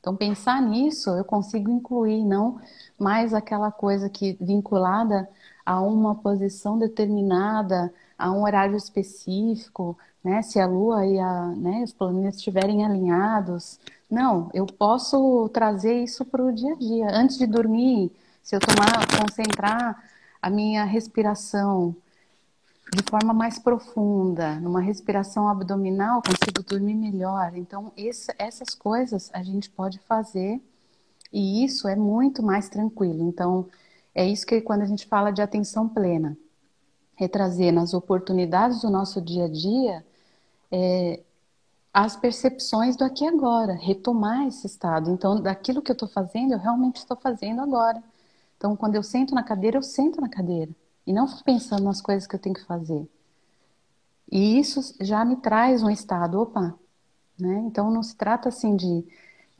Então, 0.00 0.16
pensar 0.16 0.60
nisso, 0.60 1.10
eu 1.10 1.24
consigo 1.24 1.70
incluir, 1.70 2.24
não 2.24 2.60
mais 2.98 3.32
aquela 3.32 3.70
coisa 3.70 4.08
que 4.08 4.36
vinculada 4.40 5.28
a 5.64 5.80
uma 5.80 6.14
posição 6.14 6.78
determinada, 6.78 7.92
a 8.22 8.30
um 8.30 8.44
horário 8.44 8.76
específico, 8.76 9.98
né? 10.22 10.42
Se 10.42 10.60
a 10.60 10.66
Lua 10.66 11.04
e 11.04 11.18
a, 11.18 11.46
né, 11.48 11.82
os 11.82 11.92
planetas 11.92 12.36
estiverem 12.36 12.84
alinhados. 12.84 13.80
Não, 14.08 14.48
eu 14.54 14.64
posso 14.64 15.48
trazer 15.48 16.04
isso 16.04 16.24
para 16.24 16.44
o 16.44 16.52
dia 16.52 16.74
a 16.74 16.76
dia. 16.76 17.08
Antes 17.12 17.36
de 17.36 17.46
dormir, 17.46 18.12
se 18.40 18.54
eu 18.54 18.60
tomar, 18.60 19.06
concentrar 19.18 20.00
a 20.40 20.48
minha 20.48 20.84
respiração 20.84 21.96
de 22.94 23.02
forma 23.10 23.32
mais 23.34 23.58
profunda, 23.58 24.54
numa 24.60 24.80
respiração 24.80 25.48
abdominal, 25.48 26.22
consigo 26.22 26.62
dormir 26.62 26.94
melhor. 26.94 27.52
Então, 27.56 27.90
esse, 27.96 28.32
essas 28.38 28.74
coisas 28.74 29.30
a 29.32 29.42
gente 29.42 29.68
pode 29.68 29.98
fazer 30.00 30.60
e 31.32 31.64
isso 31.64 31.88
é 31.88 31.96
muito 31.96 32.42
mais 32.42 32.68
tranquilo. 32.68 33.26
Então, 33.28 33.66
é 34.14 34.24
isso 34.24 34.46
que 34.46 34.60
quando 34.60 34.82
a 34.82 34.86
gente 34.86 35.06
fala 35.06 35.32
de 35.32 35.42
atenção 35.42 35.88
plena, 35.88 36.36
é 37.20 37.28
trazer 37.28 37.72
nas 37.72 37.94
oportunidades 37.94 38.82
do 38.82 38.90
nosso 38.90 39.20
dia 39.20 39.44
a 39.44 39.48
dia 39.48 40.04
é, 40.70 41.20
as 41.92 42.16
percepções 42.16 42.96
do 42.96 43.04
aqui 43.04 43.24
e 43.24 43.28
agora, 43.28 43.74
retomar 43.74 44.46
esse 44.46 44.66
estado. 44.66 45.10
Então, 45.10 45.40
daquilo 45.40 45.82
que 45.82 45.90
eu 45.90 45.94
estou 45.94 46.08
fazendo, 46.08 46.52
eu 46.52 46.58
realmente 46.58 46.96
estou 46.96 47.16
fazendo 47.16 47.60
agora. 47.60 48.02
Então, 48.56 48.74
quando 48.76 48.94
eu 48.94 49.02
sento 49.02 49.34
na 49.34 49.42
cadeira, 49.42 49.76
eu 49.76 49.82
sento 49.82 50.20
na 50.20 50.28
cadeira 50.28 50.70
e 51.06 51.12
não 51.12 51.28
fico 51.28 51.44
pensando 51.44 51.84
nas 51.84 52.00
coisas 52.00 52.26
que 52.26 52.34
eu 52.34 52.40
tenho 52.40 52.54
que 52.54 52.64
fazer. 52.64 53.06
E 54.30 54.58
isso 54.58 54.94
já 55.00 55.24
me 55.24 55.36
traz 55.36 55.82
um 55.82 55.90
estado, 55.90 56.40
opa, 56.40 56.74
né? 57.38 57.62
Então, 57.66 57.90
não 57.90 58.02
se 58.02 58.16
trata 58.16 58.48
assim 58.48 58.74
de 58.76 59.04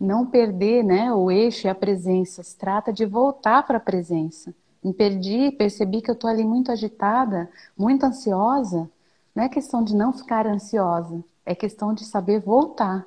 não 0.00 0.26
perder, 0.26 0.82
né, 0.82 1.12
o 1.12 1.30
eixo 1.30 1.66
e 1.66 1.70
a 1.70 1.74
presença, 1.74 2.42
se 2.42 2.56
trata 2.56 2.92
de 2.92 3.06
voltar 3.06 3.62
para 3.64 3.76
a 3.76 3.80
presença. 3.80 4.54
Me 4.82 4.92
perdi, 4.92 5.52
percebi 5.52 6.02
que 6.02 6.10
eu 6.10 6.14
estou 6.14 6.28
ali 6.28 6.44
muito 6.44 6.72
agitada, 6.72 7.50
muito 7.76 8.04
ansiosa, 8.04 8.90
não 9.34 9.44
é 9.44 9.48
questão 9.48 9.82
de 9.82 9.94
não 9.94 10.12
ficar 10.12 10.46
ansiosa, 10.46 11.24
é 11.46 11.54
questão 11.54 11.94
de 11.94 12.04
saber 12.04 12.40
voltar 12.40 13.06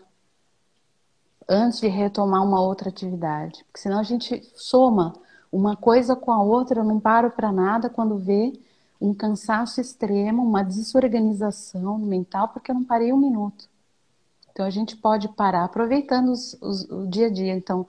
antes 1.48 1.80
de 1.80 1.88
retomar 1.88 2.44
uma 2.44 2.62
outra 2.62 2.90
atividade. 2.90 3.64
Porque 3.66 3.80
senão 3.80 4.00
a 4.00 4.04
gente 4.04 4.42
soma 4.56 5.14
uma 5.52 5.76
coisa 5.76 6.16
com 6.16 6.32
a 6.32 6.42
outra, 6.42 6.80
eu 6.80 6.84
não 6.84 7.00
paro 7.00 7.32
para 7.32 7.52
nada 7.52 7.90
quando 7.90 8.18
vê 8.18 8.54
um 9.00 9.14
cansaço 9.14 9.80
extremo, 9.80 10.44
uma 10.44 10.64
desorganização 10.64 11.98
mental, 12.00 12.50
porque 12.50 12.72
eu 12.72 12.76
não 12.76 12.84
parei 12.84 13.14
um 13.14 13.18
minuto. 13.18 13.70
Então 14.52 14.66
a 14.66 14.70
gente 14.70 14.96
pode 14.96 15.28
parar, 15.30 15.66
aproveitando 15.66 16.30
os, 16.30 16.58
os, 16.62 16.90
o 16.90 17.08
dia 17.08 17.28
a 17.28 17.30
dia. 17.30 17.54
Então, 17.54 17.86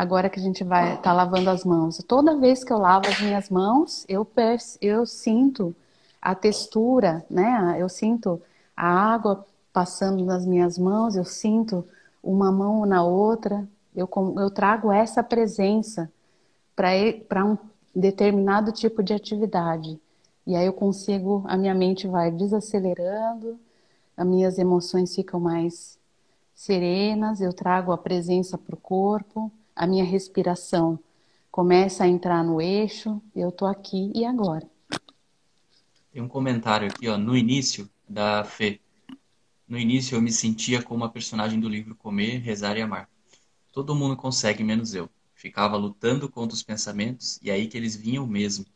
agora 0.00 0.30
que 0.30 0.40
a 0.40 0.42
gente 0.42 0.64
vai 0.64 0.94
estar 0.94 1.02
tá 1.02 1.12
lavando 1.12 1.50
as 1.50 1.62
mãos, 1.62 2.02
toda 2.08 2.38
vez 2.38 2.64
que 2.64 2.72
eu 2.72 2.78
lavo 2.78 3.06
as 3.06 3.20
minhas 3.20 3.50
mãos, 3.50 4.06
eu, 4.08 4.26
eu 4.80 5.04
sinto 5.04 5.76
a 6.22 6.34
textura, 6.34 7.22
né? 7.28 7.76
Eu 7.78 7.86
sinto 7.86 8.40
a 8.74 8.88
água 8.88 9.44
passando 9.74 10.24
nas 10.24 10.46
minhas 10.46 10.78
mãos, 10.78 11.16
eu 11.16 11.24
sinto 11.26 11.86
uma 12.22 12.50
mão 12.50 12.86
na 12.86 13.04
outra, 13.04 13.68
eu, 13.94 14.08
eu 14.38 14.50
trago 14.50 14.90
essa 14.90 15.22
presença 15.22 16.10
para 16.74 17.44
um 17.44 17.58
determinado 17.94 18.72
tipo 18.72 19.02
de 19.02 19.12
atividade. 19.12 20.00
E 20.46 20.56
aí 20.56 20.64
eu 20.64 20.72
consigo, 20.72 21.44
a 21.46 21.58
minha 21.58 21.74
mente 21.74 22.08
vai 22.08 22.30
desacelerando, 22.30 23.60
as 24.16 24.26
minhas 24.26 24.58
emoções 24.58 25.14
ficam 25.14 25.38
mais 25.38 25.98
serenas, 26.54 27.42
eu 27.42 27.52
trago 27.52 27.92
a 27.92 27.98
presença 27.98 28.56
para 28.56 28.74
o 28.74 28.78
corpo, 28.78 29.52
a 29.80 29.86
minha 29.86 30.04
respiração 30.04 31.02
começa 31.50 32.04
a 32.04 32.06
entrar 32.06 32.44
no 32.44 32.60
eixo, 32.60 33.18
eu 33.34 33.48
estou 33.48 33.66
aqui 33.66 34.12
e 34.14 34.26
agora. 34.26 34.70
Tem 36.12 36.20
um 36.20 36.28
comentário 36.28 36.86
aqui, 36.86 37.08
ó, 37.08 37.16
no 37.16 37.34
início 37.34 37.88
da 38.06 38.44
Fê. 38.44 38.78
No 39.66 39.78
início 39.78 40.14
eu 40.14 40.20
me 40.20 40.30
sentia 40.30 40.82
como 40.82 41.02
a 41.02 41.08
personagem 41.08 41.58
do 41.58 41.66
livro 41.66 41.94
Comer, 41.94 42.40
Rezar 42.40 42.76
e 42.76 42.82
Amar. 42.82 43.08
Todo 43.72 43.94
mundo 43.94 44.18
consegue, 44.18 44.62
menos 44.62 44.94
eu. 44.94 45.08
Ficava 45.32 45.78
lutando 45.78 46.28
contra 46.28 46.54
os 46.54 46.62
pensamentos 46.62 47.38
e 47.40 47.50
aí 47.50 47.66
que 47.66 47.78
eles 47.78 47.96
vinham 47.96 48.26
mesmo. 48.26 48.66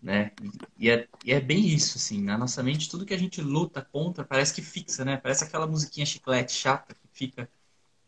Né? 0.00 0.30
E 0.78 0.88
é, 0.88 1.08
e 1.24 1.32
é 1.32 1.40
bem 1.40 1.66
isso, 1.66 1.98
assim. 1.98 2.22
Na 2.22 2.38
nossa 2.38 2.62
mente, 2.62 2.88
tudo 2.88 3.04
que 3.04 3.14
a 3.14 3.18
gente 3.18 3.42
luta 3.42 3.82
contra 3.82 4.24
parece 4.24 4.54
que 4.54 4.62
fixa, 4.62 5.04
né? 5.04 5.16
Parece 5.16 5.42
aquela 5.42 5.66
musiquinha 5.66 6.06
chiclete 6.06 6.52
chata 6.52 6.94
que 6.94 7.08
fica 7.12 7.50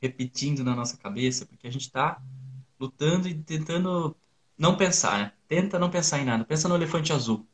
repetindo 0.00 0.64
na 0.64 0.75
nossa 0.75 0.97
cabeça, 0.97 1.47
porque 1.47 1.67
a 1.67 1.71
gente 1.71 1.83
está 1.83 2.21
lutando 2.78 3.28
e 3.28 3.35
tentando 3.35 4.17
não 4.57 4.76
pensar, 4.76 5.19
né? 5.19 5.33
Tenta 5.49 5.78
não 5.78 5.90
pensar 5.90 6.19
em 6.21 6.25
nada. 6.25 6.45
Pensa 6.45 6.69
no 6.69 6.75
elefante 6.75 7.12
azul. 7.12 7.47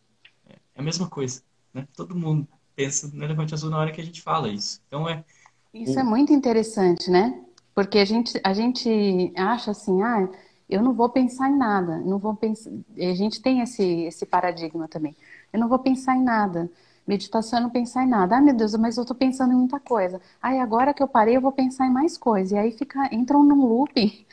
É 0.47 0.81
a 0.81 0.83
mesma 0.83 1.09
coisa, 1.09 1.43
né? 1.73 1.87
Todo 1.95 2.17
mundo 2.17 2.47
pensa 2.75 3.11
no 3.13 3.25
elefante 3.25 3.55
azul 3.55 3.71
na 3.71 3.79
hora 3.79 3.93
que 3.93 4.01
a 4.01 4.05
gente 4.05 4.21
fala 4.23 4.49
isso. 4.49 4.81
Então 4.87 5.09
é. 5.09 5.25
Isso 5.73 5.97
o... 5.97 6.01
é 6.01 6.05
muito 6.05 6.33
interessante, 6.33 7.11
né? 7.11 7.41
Porque 7.75 7.99
a 7.99 8.05
gente, 8.05 8.41
a 8.45 8.55
gente 8.55 9.33
acha 9.37 9.73
assim, 9.73 10.03
ah, 10.03 10.29
eu 10.69 10.83
não 10.83 10.95
vou 10.95 11.09
pensar 11.09 11.51
em 11.51 11.57
nada, 11.57 11.99
não 11.99 12.19
vou 12.19 12.35
pensar. 12.35 12.71
A 12.97 13.15
gente 13.15 13.43
tem 13.43 13.61
esse, 13.61 13.83
esse 13.83 14.25
paradigma 14.25 14.89
também. 14.89 15.17
Eu 15.53 15.61
não 15.61 15.69
vou 15.69 15.79
pensar 15.79 16.17
em 16.17 16.23
nada. 16.23 16.71
Meditação 17.07 17.59
é 17.59 17.63
não 17.63 17.71
pensar 17.71 18.05
em 18.05 18.09
nada. 18.09 18.37
Ah, 18.37 18.41
meu 18.41 18.55
Deus, 18.55 18.75
mas 18.77 18.97
eu 18.97 19.03
estou 19.03 19.17
pensando 19.17 19.53
em 19.53 19.57
muita 19.57 19.79
coisa. 19.79 20.21
Aí 20.43 20.59
agora 20.59 20.95
que 20.95 21.03
eu 21.03 21.09
parei, 21.09 21.37
eu 21.37 21.41
vou 21.41 21.53
pensar 21.53 21.87
em 21.87 21.91
mais 21.91 22.17
coisas. 22.17 22.53
E 22.53 22.57
aí 22.57 22.73
fica, 22.73 23.15
entram 23.15 23.45
num 23.45 23.67
loop 23.67 23.93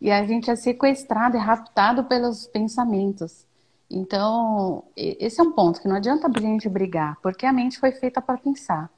e 0.00 0.10
a 0.10 0.24
gente 0.26 0.50
é 0.50 0.56
sequestrado, 0.56 1.36
é 1.36 1.40
raptado 1.40 2.04
pelos 2.04 2.46
pensamentos. 2.46 3.46
Então, 3.88 4.84
esse 4.96 5.40
é 5.40 5.42
um 5.42 5.52
ponto 5.52 5.80
que 5.80 5.88
não 5.88 5.96
adianta 5.96 6.28
a 6.28 6.40
gente 6.40 6.68
brigar, 6.68 7.16
porque 7.20 7.44
a 7.44 7.52
mente 7.52 7.78
foi 7.78 7.90
feita 7.90 8.22
para 8.22 8.38
pensar. 8.38 8.88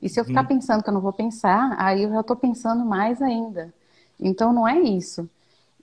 E 0.00 0.08
se 0.08 0.18
eu 0.18 0.24
ficar 0.24 0.42
uhum. 0.42 0.48
pensando 0.48 0.82
que 0.82 0.88
eu 0.88 0.94
não 0.94 1.00
vou 1.00 1.12
pensar, 1.12 1.76
aí 1.78 2.04
eu 2.04 2.10
já 2.10 2.20
estou 2.20 2.36
pensando 2.36 2.84
mais 2.84 3.20
ainda. 3.20 3.72
Então, 4.18 4.52
não 4.52 4.66
é 4.66 4.80
isso. 4.80 5.28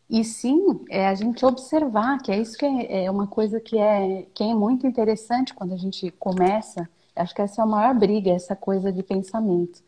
E 0.10 0.24
sim, 0.24 0.86
é 0.90 1.08
a 1.08 1.16
gente 1.16 1.46
observar, 1.46 2.20
que 2.22 2.32
é 2.32 2.40
isso 2.40 2.58
que 2.58 2.66
é, 2.66 3.06
é 3.06 3.12
uma 3.12 3.28
coisa 3.28 3.60
que 3.60 3.78
é, 3.78 4.26
que 4.34 4.44
é 4.44 4.54
muito 4.56 4.88
interessante 4.88 5.54
quando 5.54 5.74
a 5.74 5.78
gente 5.78 6.12
começa. 6.12 6.90
Acho 7.16 7.36
que 7.36 7.42
essa 7.42 7.62
é 7.62 7.64
a 7.64 7.68
maior 7.68 7.94
briga, 7.96 8.32
essa 8.32 8.56
coisa 8.56 8.92
de 8.92 9.04
pensamento. 9.04 9.82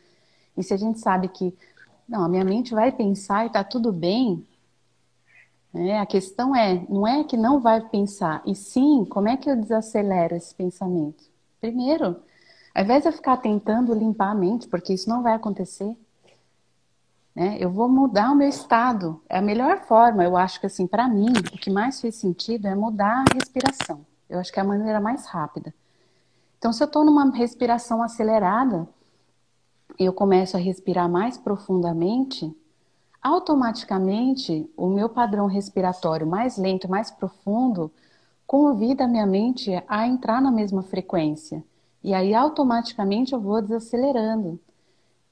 E 0.58 0.64
se 0.64 0.74
a 0.74 0.78
gente 0.78 1.00
sabe 1.00 1.30
que, 1.30 1.56
não, 2.08 2.24
a 2.26 2.30
minha 2.30 2.46
mente 2.46 2.74
vai 2.74 2.92
pensar 2.92 3.46
e 3.46 3.48
está 3.48 3.64
tudo 3.64 3.92
bem, 3.94 4.46
É, 5.74 6.00
a 6.00 6.06
questão 6.06 6.56
é, 6.56 6.84
não 6.90 7.06
é 7.06 7.24
que 7.24 7.38
não 7.38 7.60
vai 7.60 7.80
pensar, 7.90 8.42
e 8.46 8.56
sim, 8.56 9.06
como 9.06 9.30
é 9.30 9.38
que 9.38 9.50
eu 9.50 9.56
desacelero 9.56 10.36
esse 10.36 10.54
pensamento? 10.56 11.24
Primeiro, 11.62 12.18
ao 12.74 12.84
invés 12.84 13.04
de 13.04 13.10
eu 13.10 13.14
ficar 13.14 13.38
tentando 13.38 13.94
limpar 13.94 14.32
a 14.32 14.36
mente, 14.36 14.68
porque 14.68 14.94
isso 14.94 15.08
não 15.10 15.22
vai 15.22 15.34
acontecer, 15.36 15.96
né? 17.40 17.56
Eu 17.58 17.70
vou 17.70 17.88
mudar 17.88 18.34
o 18.34 18.36
meu 18.36 18.50
estado. 18.50 19.22
É 19.30 19.38
a 19.38 19.42
melhor 19.42 19.80
forma, 19.86 20.26
eu 20.26 20.36
acho 20.36 20.60
que 20.60 20.66
assim, 20.66 20.86
para 20.86 21.08
mim, 21.08 21.32
o 21.54 21.58
que 21.58 21.72
mais 21.72 22.02
fez 22.02 22.16
sentido 22.16 22.68
é 22.68 22.76
mudar 22.76 23.24
a 23.24 23.34
respiração. 23.34 24.06
Eu 24.30 24.40
acho 24.40 24.52
que 24.52 24.60
é 24.60 24.62
a 24.62 24.66
maneira 24.66 25.00
mais 25.00 25.26
rápida. 25.26 25.74
Então, 26.58 26.74
se 26.74 26.84
eu 26.84 26.88
estou 26.88 27.06
numa 27.06 27.32
respiração 27.32 28.04
acelerada, 28.04 28.86
eu 29.98 30.12
começo 30.12 30.58
a 30.58 30.60
respirar 30.60 31.08
mais 31.08 31.38
profundamente, 31.38 32.54
automaticamente 33.24 34.70
o 34.76 34.90
meu 34.90 35.08
padrão 35.08 35.46
respiratório 35.46 36.28
mais 36.28 36.58
lento, 36.58 36.92
mais 36.92 37.10
profundo, 37.10 37.90
convida 38.46 39.06
a 39.06 39.08
minha 39.08 39.26
mente 39.26 39.72
a 39.88 40.06
entrar 40.06 40.42
na 40.42 40.52
mesma 40.52 40.84
frequência. 40.84 41.64
E 42.04 42.14
aí 42.14 42.36
automaticamente 42.36 43.32
eu 43.32 43.40
vou 43.40 43.62
desacelerando. 43.62 44.60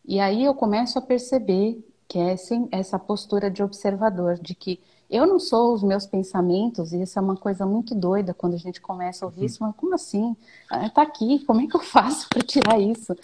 E 0.06 0.22
aí 0.22 0.46
eu 0.46 0.54
começo 0.54 0.98
a 0.98 1.02
perceber 1.02 1.84
que 2.08 2.18
é 2.20 2.36
essa 2.72 2.98
postura 2.98 3.52
de 3.52 3.62
observador, 3.62 4.36
de 4.40 4.56
que 4.56 4.80
eu 5.10 5.26
não 5.26 5.40
sou 5.40 5.74
os 5.74 5.84
meus 5.84 6.06
pensamentos, 6.06 6.92
e 6.92 7.02
isso 7.02 7.18
é 7.18 7.22
uma 7.22 7.36
coisa 7.36 7.66
muito 7.66 7.96
doida 7.96 8.34
quando 8.34 8.56
a 8.56 8.58
gente 8.58 8.82
começa 8.82 9.24
a 9.24 9.28
ouvir 9.28 9.46
isso, 9.46 9.64
mas 9.64 9.76
como 9.76 9.96
assim? 9.96 10.36
Está 10.84 11.02
ah, 11.02 11.06
aqui, 11.06 11.44
como 11.46 11.62
é 11.62 11.68
que 11.68 11.76
eu 11.76 11.80
faço 11.84 12.28
para 12.30 12.42
tirar 12.42 12.80
isso? 12.80 13.16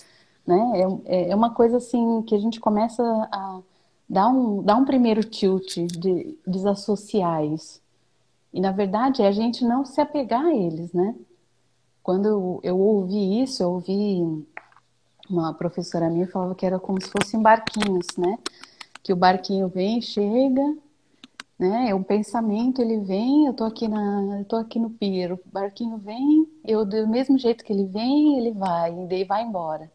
Né? 0.45 0.59
É, 1.05 1.29
é 1.29 1.35
uma 1.35 1.53
coisa 1.53 1.77
assim 1.77 2.21
que 2.23 2.35
a 2.35 2.39
gente 2.39 2.59
começa 2.59 3.03
a 3.03 3.59
dar 4.09 4.29
um, 4.29 4.61
dar 4.61 4.75
um 4.75 4.85
primeiro 4.85 5.23
tilt 5.23 5.77
de 5.77 6.37
desassociar 6.45 7.43
isso. 7.45 7.81
E 8.53 8.61
na 8.61 8.71
verdade 8.71 9.21
é 9.21 9.27
a 9.27 9.31
gente 9.31 9.65
não 9.65 9.83
se 9.85 9.99
apegar 9.99 10.45
a 10.45 10.55
eles, 10.55 10.93
né? 10.93 11.15
Quando 12.03 12.27
eu, 12.27 12.59
eu 12.63 12.79
ouvi 12.79 13.41
isso, 13.41 13.63
eu 13.63 13.71
ouvi 13.71 14.45
uma 15.29 15.53
professora 15.53 16.09
minha 16.09 16.27
falava 16.27 16.53
que 16.53 16.65
era 16.65 16.79
como 16.79 17.01
se 17.01 17.09
fossem 17.09 17.41
barquinhos, 17.41 18.07
né? 18.17 18.37
Que 19.03 19.13
o 19.13 19.17
barquinho 19.17 19.67
vem, 19.67 20.01
chega, 20.01 20.75
né? 21.59 21.89
É 21.89 21.95
um 21.95 22.03
pensamento, 22.03 22.81
ele 22.81 22.99
vem, 22.99 23.45
eu 23.45 23.53
tô 23.53 23.63
aqui 23.65 23.87
na, 23.87 24.39
eu 24.39 24.45
tô 24.45 24.55
aqui 24.55 24.79
no 24.79 24.89
pier, 24.89 25.33
o 25.33 25.39
barquinho 25.45 25.97
vem, 25.97 26.47
eu 26.65 26.85
do 26.85 27.07
mesmo 27.07 27.37
jeito 27.37 27.63
que 27.63 27.71
ele 27.71 27.85
vem, 27.85 28.37
ele 28.37 28.51
vai, 28.51 28.91
e 28.91 29.07
daí 29.07 29.23
vai 29.23 29.43
embora. 29.43 29.91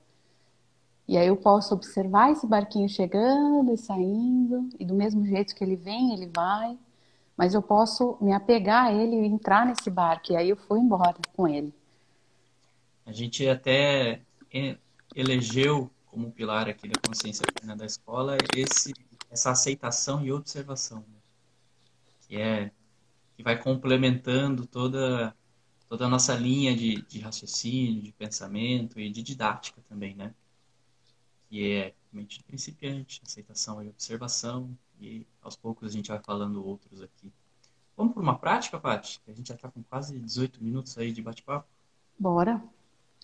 E 1.06 1.16
aí 1.16 1.26
eu 1.26 1.36
posso 1.36 1.74
observar 1.74 2.30
esse 2.30 2.46
barquinho 2.46 2.88
chegando 2.88 3.72
e 3.72 3.78
saindo, 3.78 4.68
e 4.78 4.84
do 4.84 4.94
mesmo 4.94 5.26
jeito 5.26 5.54
que 5.54 5.64
ele 5.64 5.76
vem, 5.76 6.12
ele 6.12 6.30
vai, 6.34 6.76
mas 7.36 7.54
eu 7.54 7.62
posso 7.62 8.18
me 8.20 8.32
apegar 8.32 8.86
a 8.86 8.92
ele 8.92 9.16
e 9.16 9.26
entrar 9.26 9.64
nesse 9.64 9.90
barco, 9.90 10.32
e 10.32 10.36
aí 10.36 10.50
eu 10.50 10.56
fui 10.56 10.78
embora 10.80 11.16
com 11.34 11.48
ele. 11.48 11.72
A 13.06 13.12
gente 13.12 13.48
até 13.48 14.20
elegeu 15.14 15.90
como 16.18 16.32
pilar 16.32 16.68
aqui 16.68 16.88
da 16.88 17.00
consciência 17.00 17.46
plena 17.54 17.76
da 17.76 17.86
escola 17.86 18.36
esse, 18.56 18.92
essa 19.30 19.52
aceitação 19.52 20.26
e 20.26 20.32
observação, 20.32 20.98
né? 20.98 21.20
que 22.26 22.36
é 22.36 22.72
que 23.36 23.42
vai 23.44 23.56
complementando 23.56 24.66
toda 24.66 25.32
toda 25.88 26.06
a 26.06 26.08
nossa 26.08 26.34
linha 26.34 26.76
de, 26.76 27.00
de 27.02 27.20
raciocínio, 27.20 28.02
de 28.02 28.12
pensamento 28.12 28.98
e 28.98 29.08
de 29.08 29.22
didática 29.22 29.80
também, 29.88 30.14
né? 30.14 30.34
Que 31.48 31.72
é 31.72 31.94
mente 32.12 32.42
principiante, 32.42 33.22
aceitação 33.24 33.82
e 33.82 33.88
observação, 33.88 34.76
e 35.00 35.24
aos 35.40 35.56
poucos 35.56 35.88
a 35.88 35.92
gente 35.92 36.08
vai 36.08 36.18
falando 36.18 36.66
outros 36.66 37.00
aqui. 37.00 37.32
Vamos 37.96 38.12
por 38.12 38.22
uma 38.22 38.36
prática, 38.36 38.78
Paty? 38.78 39.18
A 39.26 39.32
gente 39.32 39.48
já 39.48 39.54
está 39.54 39.70
com 39.70 39.82
quase 39.84 40.18
18 40.18 40.62
minutos 40.62 40.98
aí 40.98 41.10
de 41.10 41.22
bate-papo. 41.22 41.66
Bora. 42.18 42.62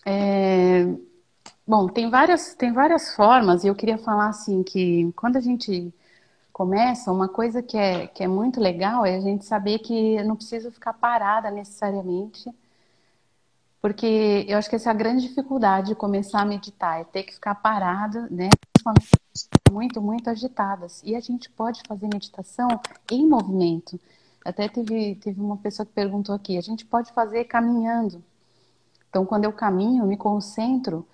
É... 0.03 0.85
Bom, 1.67 1.87
tem 1.87 2.09
várias, 2.09 2.53
tem 2.55 2.71
várias 2.71 3.15
formas, 3.15 3.63
e 3.63 3.67
eu 3.67 3.75
queria 3.75 3.97
falar 3.97 4.27
assim 4.29 4.63
que 4.63 5.11
quando 5.15 5.37
a 5.37 5.41
gente 5.41 5.93
começa, 6.53 7.11
uma 7.11 7.27
coisa 7.27 7.61
que 7.61 7.77
é, 7.77 8.07
que 8.07 8.23
é 8.23 8.27
muito 8.27 8.61
legal 8.61 9.05
é 9.05 9.15
a 9.15 9.19
gente 9.19 9.45
saber 9.45 9.79
que 9.79 10.21
não 10.23 10.35
preciso 10.35 10.71
ficar 10.71 10.93
parada 10.93 11.51
necessariamente, 11.51 12.49
porque 13.81 14.45
eu 14.47 14.57
acho 14.57 14.69
que 14.69 14.75
essa 14.75 14.89
é 14.89 14.91
a 14.91 14.95
grande 14.95 15.27
dificuldade 15.27 15.89
de 15.89 15.95
começar 15.95 16.41
a 16.41 16.45
meditar, 16.45 17.01
é 17.01 17.03
ter 17.03 17.23
que 17.23 17.33
ficar 17.33 17.55
parada, 17.55 18.27
né? 18.31 18.49
Muito, 19.71 20.01
muito 20.01 20.29
agitadas. 20.29 21.01
E 21.03 21.15
a 21.15 21.19
gente 21.19 21.49
pode 21.51 21.81
fazer 21.87 22.07
meditação 22.11 22.67
em 23.11 23.27
movimento. 23.27 23.99
Até 24.43 24.67
teve, 24.67 25.15
teve 25.15 25.39
uma 25.41 25.57
pessoa 25.57 25.85
que 25.85 25.91
perguntou 25.91 26.33
aqui, 26.33 26.57
a 26.57 26.61
gente 26.61 26.85
pode 26.85 27.11
fazer 27.13 27.43
caminhando. 27.45 28.23
Então, 29.09 29.25
quando 29.25 29.43
eu 29.45 29.53
caminho, 29.53 30.05
me 30.05 30.17
concentro 30.17 31.05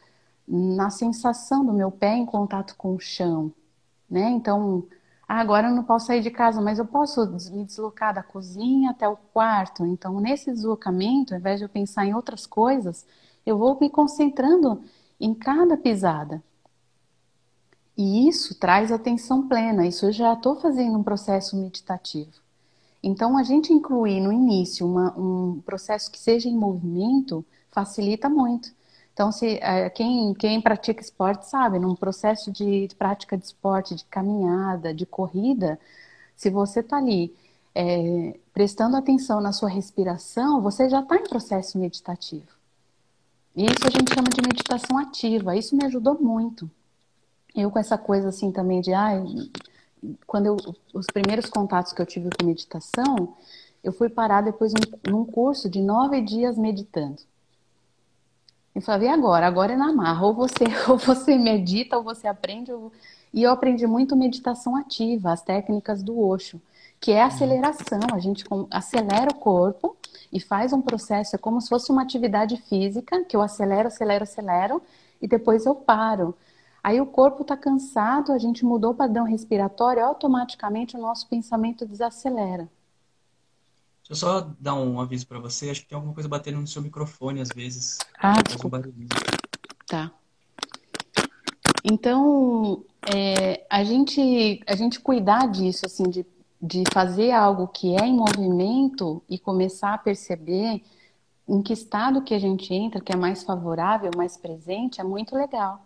na 0.48 0.90
sensação 0.90 1.66
do 1.66 1.74
meu 1.74 1.92
pé 1.92 2.16
em 2.16 2.26
contato 2.26 2.76
com 2.76 2.96
o 2.96 3.00
chão, 3.00 3.52
né? 4.10 4.30
Então, 4.30 4.86
ah, 5.28 5.40
agora 5.40 5.70
eu 5.70 5.76
não 5.76 5.84
posso 5.84 6.08
sair 6.08 6.22
de 6.22 6.30
casa, 6.30 6.62
mas 6.62 6.78
eu 6.78 6.86
posso 6.86 7.26
me 7.52 7.64
deslocar 7.64 8.14
da 8.14 8.22
cozinha 8.22 8.92
até 8.92 9.08
o 9.08 9.16
quarto. 9.16 9.86
Então, 9.86 10.20
nesse 10.20 10.52
deslocamento, 10.52 11.34
ao 11.34 11.40
invés 11.40 11.60
de 11.60 11.66
eu 11.66 11.70
pensar 11.70 12.06
em 12.06 12.14
outras 12.14 12.46
coisas, 12.46 13.06
eu 13.46 13.58
vou 13.58 13.80
me 13.80 13.90
concentrando 13.90 14.84
em 15.20 15.34
cada 15.34 15.78
pisada. 15.78 16.44
E 17.98 18.28
isso 18.28 18.56
traz 18.60 18.92
atenção 18.92 19.48
plena. 19.48 19.88
Isso 19.88 20.06
eu 20.06 20.12
já 20.12 20.34
estou 20.34 20.56
fazendo 20.60 20.98
um 20.98 21.04
processo 21.04 21.56
meditativo. 21.56 22.42
Então, 23.02 23.38
a 23.38 23.44
gente 23.44 23.72
incluir 23.72 24.20
no 24.20 24.34
início 24.34 24.86
uma, 24.86 25.18
um 25.18 25.62
processo 25.62 26.12
que 26.12 26.20
seja 26.20 26.50
em 26.50 26.58
movimento 26.58 27.46
facilita 27.72 28.30
muito. 28.30 28.70
Então, 29.14 29.32
se 29.32 29.60
é, 29.62 29.90
quem, 29.90 30.34
quem 30.34 30.62
pratica 30.62 31.02
esporte 31.02 31.48
sabe, 31.48 31.80
num 31.80 31.96
processo 31.96 32.52
de, 32.52 32.88
prática 32.98 33.38
de 33.38 33.46
esporte, 33.46 33.96
de 33.96 34.06
caminhada, 34.06 34.94
de 34.94 35.06
corrida, 35.06 35.80
se 36.36 36.50
você 36.50 36.80
está 36.80 36.98
ali 36.98 37.36
é, 37.76 38.40
prestando 38.54 38.98
atenção 38.98 39.42
na 39.42 39.52
sua 39.52 39.70
respiração, 39.70 40.62
você 40.62 40.90
já 40.90 41.02
está 41.02 41.18
em 41.18 41.24
processo 41.24 41.78
meditativo. 41.78 42.48
Isso 43.56 43.86
a 43.86 43.90
gente 43.90 44.14
chama 44.14 44.30
de 44.30 44.42
meditação 44.42 44.98
ativa. 44.98 45.56
Isso 45.56 45.76
me 45.76 45.86
ajudou 45.86 46.18
muito. 46.20 46.70
Eu 47.54 47.70
com 47.70 47.80
essa 47.80 47.98
coisa 47.98 48.30
assim 48.30 48.52
também 48.52 48.80
de, 48.80 48.94
ah, 48.94 49.22
quando 50.26 50.46
eu, 50.46 50.58
os 50.94 51.06
primeiros 51.08 51.50
contatos 51.50 51.92
que 51.92 52.02
eu 52.02 52.06
tive 52.06 52.30
com 52.30 52.46
meditação, 52.46 53.36
eu 53.84 53.92
fui 53.92 54.10
parar 54.10 54.42
depois 54.42 54.74
num, 54.74 55.12
num 55.12 55.26
curso 55.26 55.70
de 55.70 55.82
nove 55.82 56.22
dias 56.22 56.58
meditando. 56.58 57.22
Eu 58.74 58.82
falei, 58.82 59.10
e 59.10 59.12
agora? 59.12 59.46
Agora 59.46 59.74
é 59.74 59.76
na 59.76 59.92
marra. 59.94 60.26
Ou 60.26 60.34
você, 60.34 60.64
ou 60.90 60.98
você 60.98 61.38
medita, 61.38 61.98
ou 61.98 62.04
você 62.04 62.28
aprende. 62.28 62.72
Ou... 62.72 62.92
E 63.34 63.44
eu 63.44 63.52
aprendi 63.52 63.86
muito 63.86 64.16
meditação 64.16 64.76
ativa, 64.76 65.32
as 65.32 65.42
técnicas 65.42 66.02
do 66.04 66.20
Osho, 66.20 66.62
que 67.00 67.12
é 67.12 67.22
aceleração. 67.22 68.00
A 68.14 68.20
gente 68.20 68.46
acelera 68.70 69.32
o 69.32 69.36
corpo 69.36 69.98
e 70.32 70.40
faz 70.40 70.74
um 70.74 70.82
processo, 70.82 71.36
é 71.36 71.40
como 71.40 71.60
se 71.60 71.70
fosse 71.70 71.92
uma 71.92 72.02
atividade 72.02 72.58
física, 72.58 73.24
que 73.26 73.36
eu 73.36 73.42
acelero, 73.42 73.88
acelero, 73.88 74.24
acelero, 74.24 74.82
e 75.22 75.28
depois 75.28 75.66
eu 75.66 75.76
paro. 75.76 76.36
Aí 76.84 77.00
o 77.00 77.06
corpo 77.06 77.44
está 77.44 77.56
cansado, 77.56 78.32
a 78.32 78.38
gente 78.38 78.66
mudou 78.66 78.92
o 78.92 78.96
padrão 78.96 79.26
respiratório, 79.26 80.04
automaticamente 80.04 80.96
o 80.96 81.00
nosso 81.00 81.28
pensamento 81.28 81.86
desacelera. 81.86 82.68
Deixa 84.12 84.26
eu 84.26 84.30
só 84.30 84.50
dar 84.60 84.74
um 84.76 85.00
aviso 85.00 85.26
para 85.26 85.40
você. 85.40 85.70
Acho 85.70 85.84
que 85.84 85.88
tem 85.88 85.96
alguma 85.96 86.14
coisa 86.14 86.28
batendo 86.28 86.60
no 86.60 86.68
seu 86.68 86.82
microfone 86.82 87.40
às 87.40 87.48
vezes. 87.48 87.98
Ah, 88.20 88.34
desculpa. 88.46 88.80
Um 88.80 89.08
tá. 89.88 90.12
Então, 91.82 92.84
é, 93.10 93.66
a, 93.70 93.86
gente, 93.86 94.62
a 94.68 94.76
gente 94.76 95.00
cuidar 95.00 95.48
disso, 95.48 95.86
assim, 95.86 96.04
de, 96.10 96.26
de 96.62 96.84
fazer 96.92 97.32
algo 97.32 97.70
que 97.70 97.96
é 97.96 98.06
em 98.06 98.14
movimento 98.14 99.24
e 99.30 99.40
começar 99.40 99.94
a 99.94 99.98
perceber 99.98 100.84
em 101.48 101.62
que 101.62 101.72
estado 101.72 102.22
que 102.22 102.34
a 102.34 102.40
gente 102.40 102.74
entra, 102.74 103.00
que 103.00 103.14
é 103.14 103.16
mais 103.16 103.44
favorável, 103.44 104.12
mais 104.18 104.36
presente, 104.36 105.00
é 105.00 105.06
muito 105.06 105.34
legal. 105.38 105.86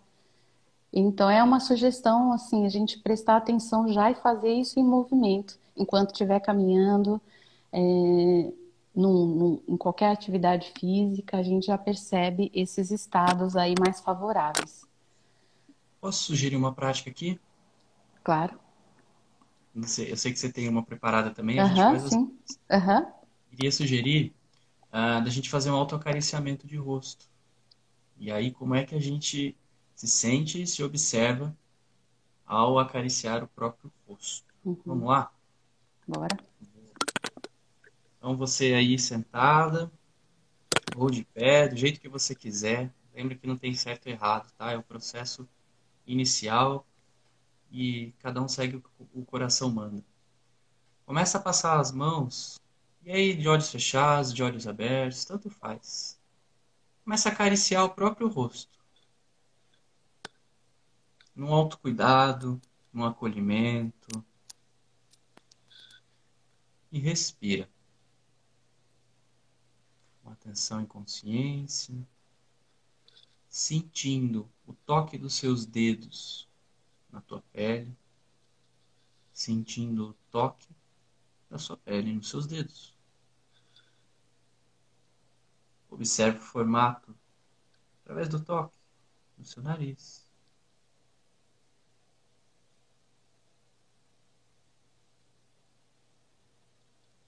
Então, 0.91 1.29
é 1.29 1.43
uma 1.43 1.59
sugestão, 1.59 2.33
assim, 2.33 2.65
a 2.65 2.69
gente 2.69 2.97
prestar 2.97 3.38
atenção 3.38 3.88
já 3.93 4.09
e 4.09 4.15
fazer 4.15 4.51
isso 4.51 4.79
em 4.79 4.83
movimento, 4.83 5.59
enquanto 5.77 6.09
estiver 6.09 6.39
caminhando, 6.39 7.21
é, 7.75 8.53
num, 8.95 9.25
num, 9.27 9.63
em 9.67 9.75
qualquer 9.75 10.09
atividade 10.09 10.71
física, 10.79 11.38
a 11.38 11.43
gente 11.43 11.65
já 11.65 11.77
percebe 11.77 12.49
esses 12.53 12.89
estados 12.89 13.57
aí 13.57 13.75
mais 13.77 13.99
favoráveis. 13.99 14.88
Posso 15.99 16.23
sugerir 16.23 16.55
uma 16.55 16.73
prática 16.73 17.09
aqui? 17.09 17.38
Claro. 18.23 18.57
Sei, 19.83 20.09
eu 20.09 20.15
sei 20.15 20.31
que 20.31 20.39
você 20.39 20.49
tem 20.49 20.69
uma 20.69 20.83
preparada 20.83 21.31
também. 21.31 21.59
Uh 21.59 21.65
-huh, 21.65 21.99
sim. 22.07 22.23
Uh 22.71 22.77
-huh. 22.77 23.13
Iria 23.51 23.71
sugerir 23.71 24.33
uh, 24.88 25.21
da 25.21 25.29
gente 25.29 25.49
fazer 25.49 25.69
um 25.69 25.75
autoacariciamento 25.75 26.65
de 26.65 26.77
rosto. 26.77 27.25
E 28.17 28.31
aí, 28.31 28.51
como 28.51 28.73
é 28.73 28.85
que 28.85 28.95
a 28.95 29.01
gente 29.01 29.57
se 29.93 30.07
sente 30.07 30.61
e 30.61 30.67
se 30.67 30.81
observa 30.81 31.53
ao 32.45 32.79
acariciar 32.79 33.43
o 33.43 33.47
próprio 33.49 33.91
rosto? 34.07 34.45
Uhum. 34.63 34.77
Vamos 34.85 35.09
lá? 35.09 35.29
Bora 36.07 36.38
Então 38.25 38.35
você 38.35 38.73
aí 38.73 38.97
sentada 38.97 39.91
ou 40.95 41.11
de 41.11 41.23
pé, 41.25 41.67
do 41.67 41.75
jeito 41.75 42.01
que 42.01 42.09
você 42.09 42.33
quiser. 42.33 42.91
Lembra 43.13 43.35
que 43.35 43.45
não 43.45 43.55
tem 43.55 43.71
certo 43.75 44.07
e 44.07 44.13
errado, 44.13 44.51
tá? 44.57 44.71
É 44.71 44.77
o 44.77 44.81
processo 44.81 45.47
inicial 46.07 46.88
e 47.69 48.15
cada 48.17 48.41
um 48.41 48.47
segue 48.47 48.77
o 48.77 48.81
que 48.81 48.89
o 49.13 49.23
coração 49.23 49.69
manda. 49.69 50.03
Começa 51.05 51.38
a 51.38 51.41
passar 51.41 51.79
as 51.79 51.91
mãos 51.91 52.59
e 53.03 53.11
aí 53.11 53.35
de 53.35 53.47
olhos 53.47 53.69
fechados, 53.69 54.33
de 54.33 54.41
olhos 54.41 54.67
abertos, 54.67 55.23
tanto 55.23 55.47
faz. 55.51 56.19
Começa 57.03 57.29
a 57.29 57.31
acariciar 57.31 57.83
o 57.83 57.91
próprio 57.91 58.27
rosto. 58.27 58.79
Num 61.35 61.53
autocuidado, 61.53 62.59
num 62.91 63.05
acolhimento. 63.05 64.25
E 66.91 66.97
respira. 66.97 67.69
Atenção 70.36 70.82
e 70.82 70.86
consciência. 70.86 71.95
Sentindo 73.48 74.50
o 74.67 74.74
toque 74.74 75.17
dos 75.17 75.36
seus 75.36 75.65
dedos 75.65 76.48
na 77.10 77.21
tua 77.21 77.41
pele. 77.54 77.95
Sentindo 79.34 80.10
o 80.10 80.13
toque 80.30 80.67
da 81.50 81.58
sua 81.58 81.78
pele 81.78 82.13
nos 82.13 82.30
seus 82.30 82.45
dedos. 82.45 82.93
Observe 85.89 86.39
o 86.39 86.41
formato 86.41 87.15
através 88.04 88.28
do 88.28 88.43
toque 88.43 88.78
no 89.38 89.45
seu 89.45 89.63
nariz. 89.63 90.30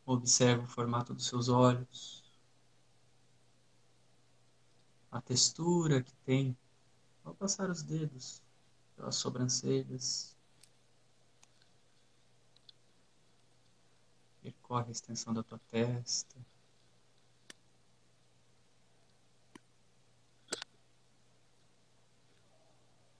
Observe 0.05 0.63
o 0.63 0.67
formato 0.67 1.13
dos 1.13 1.25
seus 1.25 1.47
olhos, 1.49 2.26
a 5.11 5.21
textura 5.21 6.01
que 6.01 6.13
tem 6.25 6.57
ao 7.23 7.33
passar 7.35 7.69
os 7.69 7.83
dedos 7.83 8.41
pelas 8.95 9.15
sobrancelhas. 9.15 10.35
Percorre 14.41 14.87
a 14.87 14.91
extensão 14.91 15.33
da 15.33 15.43
tua 15.43 15.59
testa. 15.67 16.35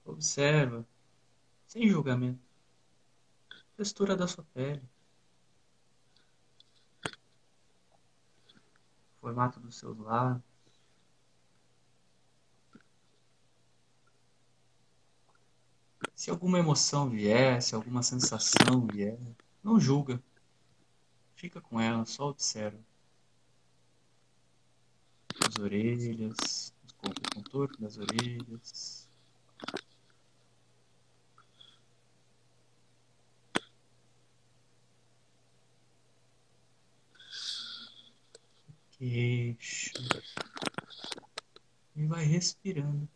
Observa, 0.04 0.86
sem 1.66 1.86
julgamento, 1.88 2.42
a 3.50 3.76
textura 3.76 4.16
da 4.16 4.26
sua 4.26 4.44
pele. 4.54 4.82
formato 9.20 9.60
dos 9.60 9.76
seus 9.76 9.98
lábios. 9.98 10.57
Se 16.14 16.30
alguma 16.30 16.58
emoção 16.58 17.08
vier, 17.08 17.62
se 17.62 17.74
alguma 17.74 18.02
sensação 18.02 18.86
vier, 18.92 19.18
não 19.62 19.80
julga. 19.80 20.22
Fica 21.34 21.60
com 21.60 21.80
ela, 21.80 22.04
só 22.04 22.28
observa. 22.28 22.78
As 25.46 25.56
orelhas, 25.62 26.74
o 27.00 27.34
contorno 27.34 27.76
das 27.78 27.96
orelhas. 27.96 29.08
queixo. 38.98 39.92
E 41.94 42.06
vai 42.06 42.24
respirando. 42.24 43.08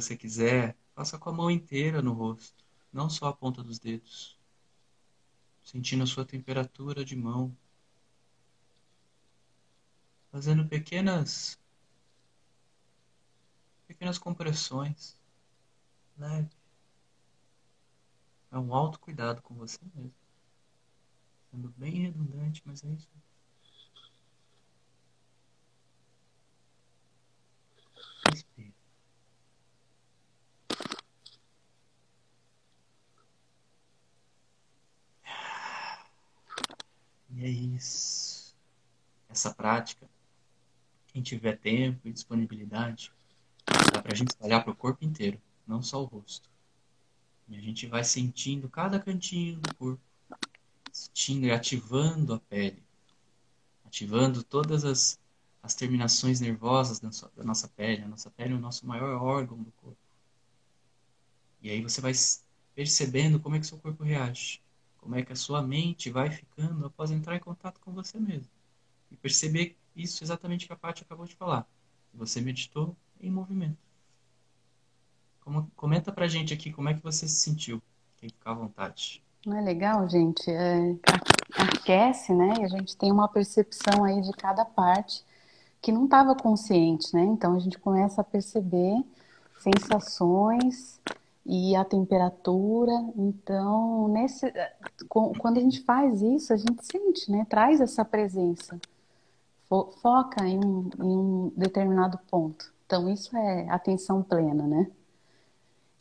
Você 0.00 0.16
quiser, 0.16 0.76
faça 0.94 1.18
com 1.18 1.30
a 1.30 1.32
mão 1.32 1.50
inteira 1.50 2.00
no 2.02 2.12
rosto, 2.12 2.64
não 2.92 3.10
só 3.10 3.26
a 3.26 3.32
ponta 3.32 3.62
dos 3.62 3.78
dedos. 3.78 4.38
Sentindo 5.62 6.04
a 6.04 6.06
sua 6.06 6.24
temperatura 6.24 7.04
de 7.04 7.16
mão. 7.16 7.56
Fazendo 10.30 10.66
pequenas 10.66 11.58
pequenas 13.86 14.18
compressões. 14.18 15.18
Leve. 16.16 16.50
É 18.50 18.58
um 18.58 18.74
autocuidado 18.74 19.42
com 19.42 19.54
você 19.54 19.78
mesmo. 19.94 20.14
Sendo 21.50 21.68
bem 21.76 22.02
redundante, 22.02 22.62
mas 22.64 22.82
é 22.82 22.88
isso. 22.88 23.08
Respira. 28.26 28.71
É. 37.42 37.78
Essa 39.28 39.52
prática, 39.52 40.08
quem 41.08 41.22
tiver 41.22 41.58
tempo 41.58 42.06
e 42.06 42.12
disponibilidade, 42.12 43.12
dá 43.92 44.00
para 44.00 44.12
a 44.12 44.14
gente 44.14 44.28
espalhar 44.28 44.62
para 44.62 44.72
o 44.72 44.76
corpo 44.76 45.04
inteiro, 45.04 45.40
não 45.66 45.82
só 45.82 46.00
o 46.00 46.04
rosto. 46.04 46.48
E 47.48 47.56
a 47.56 47.60
gente 47.60 47.86
vai 47.86 48.04
sentindo 48.04 48.68
cada 48.68 49.00
cantinho 49.00 49.58
do 49.58 49.74
corpo 49.74 50.00
sentindo 50.92 51.46
e 51.46 51.50
ativando 51.50 52.34
a 52.34 52.38
pele, 52.38 52.82
ativando 53.84 54.44
todas 54.44 54.84
as, 54.84 55.18
as 55.62 55.74
terminações 55.74 56.40
nervosas 56.40 57.00
da, 57.00 57.10
sua, 57.10 57.30
da 57.36 57.42
nossa 57.42 57.66
pele. 57.66 58.02
A 58.02 58.08
nossa 58.08 58.30
pele 58.30 58.52
é 58.52 58.56
o 58.56 58.60
nosso 58.60 58.86
maior 58.86 59.20
órgão 59.20 59.60
do 59.60 59.72
corpo. 59.72 59.98
E 61.60 61.70
aí 61.70 61.82
você 61.82 62.00
vai 62.00 62.12
percebendo 62.74 63.40
como 63.40 63.56
é 63.56 63.58
que 63.58 63.66
seu 63.66 63.78
corpo 63.78 64.04
reage, 64.04 64.61
como 65.02 65.16
é 65.16 65.22
que 65.22 65.32
a 65.32 65.36
sua 65.36 65.60
mente 65.60 66.10
vai 66.10 66.30
ficando 66.30 66.86
após 66.86 67.10
entrar 67.10 67.34
em 67.36 67.40
contato 67.40 67.80
com 67.80 67.90
você 67.92 68.18
mesmo. 68.18 68.48
E 69.10 69.16
perceber 69.16 69.76
isso 69.94 70.22
exatamente 70.22 70.66
que 70.66 70.72
a 70.72 70.76
Paty 70.76 71.02
acabou 71.02 71.26
de 71.26 71.34
falar. 71.34 71.66
Você 72.14 72.40
meditou 72.40 72.96
em 73.20 73.30
movimento. 73.30 73.76
Como, 75.40 75.68
comenta 75.74 76.12
pra 76.12 76.28
gente 76.28 76.54
aqui 76.54 76.72
como 76.72 76.88
é 76.88 76.94
que 76.94 77.02
você 77.02 77.26
se 77.26 77.34
sentiu. 77.34 77.82
Quem 78.16 78.28
ficar 78.28 78.52
à 78.52 78.54
vontade. 78.54 79.20
Não 79.44 79.56
é 79.56 79.60
legal, 79.60 80.08
gente? 80.08 80.48
É, 80.48 80.96
aquece, 81.56 82.32
né? 82.32 82.54
E 82.60 82.64
a 82.64 82.68
gente 82.68 82.96
tem 82.96 83.10
uma 83.10 83.26
percepção 83.26 84.04
aí 84.04 84.22
de 84.22 84.32
cada 84.32 84.64
parte 84.64 85.24
que 85.80 85.90
não 85.90 86.04
estava 86.04 86.36
consciente, 86.36 87.12
né? 87.12 87.24
Então 87.24 87.56
a 87.56 87.58
gente 87.58 87.76
começa 87.76 88.20
a 88.20 88.24
perceber 88.24 89.04
sensações 89.58 91.00
e 91.44 91.74
a 91.76 91.84
temperatura. 91.84 92.92
Então, 93.16 94.08
nesse, 94.08 94.52
quando 95.08 95.58
a 95.58 95.60
gente 95.60 95.82
faz 95.82 96.22
isso, 96.22 96.52
a 96.52 96.56
gente 96.56 96.84
sente, 96.84 97.30
né? 97.30 97.46
Traz 97.48 97.80
essa 97.80 98.04
presença, 98.04 98.80
foca 99.68 100.46
em 100.46 100.58
um, 100.58 100.90
em 101.00 101.16
um 101.16 101.52
determinado 101.56 102.18
ponto. 102.30 102.72
Então, 102.86 103.08
isso 103.08 103.36
é 103.36 103.68
atenção 103.70 104.22
plena, 104.22 104.66
né? 104.66 104.90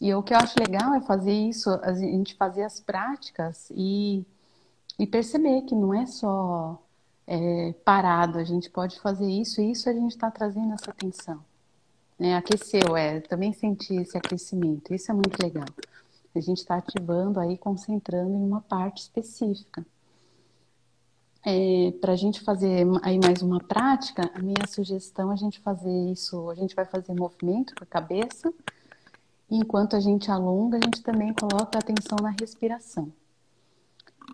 E 0.02 0.14
o 0.16 0.24
que 0.24 0.34
eu 0.34 0.38
acho 0.38 0.60
legal 0.60 0.96
é 0.96 1.02
fazer 1.02 1.32
isso, 1.32 1.70
a 1.84 1.94
gente 1.94 2.36
fazer 2.36 2.64
as 2.64 2.80
práticas 2.80 3.72
e, 3.76 4.26
e 4.98 5.06
perceber 5.06 5.62
que 5.62 5.76
não 5.76 5.94
é 5.94 6.08
só 6.08 6.82
é, 7.28 7.74
parado, 7.86 8.40
a 8.40 8.44
gente 8.44 8.70
pode 8.70 9.00
fazer 9.00 9.30
isso 9.30 9.62
e 9.62 9.72
isso 9.72 9.88
a 9.90 9.94
gente 9.94 10.12
está 10.12 10.32
trazendo 10.32 10.74
essa 10.74 10.90
atenção. 10.90 11.44
Né? 12.22 12.36
Aqueceu, 12.36 12.96
é, 12.96 13.20
também 13.20 13.52
senti 13.52 13.96
esse 13.96 14.16
aquecimento, 14.16 14.94
isso 14.94 15.10
é 15.10 15.14
muito 15.16 15.42
legal. 15.42 15.66
A 16.36 16.40
gente 16.40 16.60
está 16.60 16.76
ativando 16.76 17.40
aí, 17.40 17.58
concentrando 17.58 18.30
em 18.30 18.44
uma 18.44 18.62
parte 18.62 19.02
específica. 19.02 19.84
É, 21.44 21.92
Para 22.00 22.14
a 22.14 22.16
gente 22.16 22.40
fazer 22.42 22.86
aí 23.02 23.18
mais 23.18 23.42
uma 23.42 23.60
prática, 23.60 24.30
a 24.36 24.40
minha 24.40 24.68
sugestão 24.70 25.32
é 25.32 25.34
a 25.34 25.36
gente 25.36 25.60
fazer 25.62 26.12
isso, 26.12 26.48
a 26.52 26.54
gente 26.54 26.76
vai 26.76 26.86
fazer 26.86 27.12
movimento 27.16 27.74
com 27.74 27.84
a 27.84 27.88
cabeça, 27.88 28.54
enquanto 29.50 29.96
a 29.96 30.00
gente 30.00 30.30
alonga, 30.30 30.78
a 30.78 30.82
gente 30.86 31.02
também 31.02 31.34
coloca 31.34 31.80
atenção 31.80 32.20
na 32.22 32.36
respiração. 32.40 33.12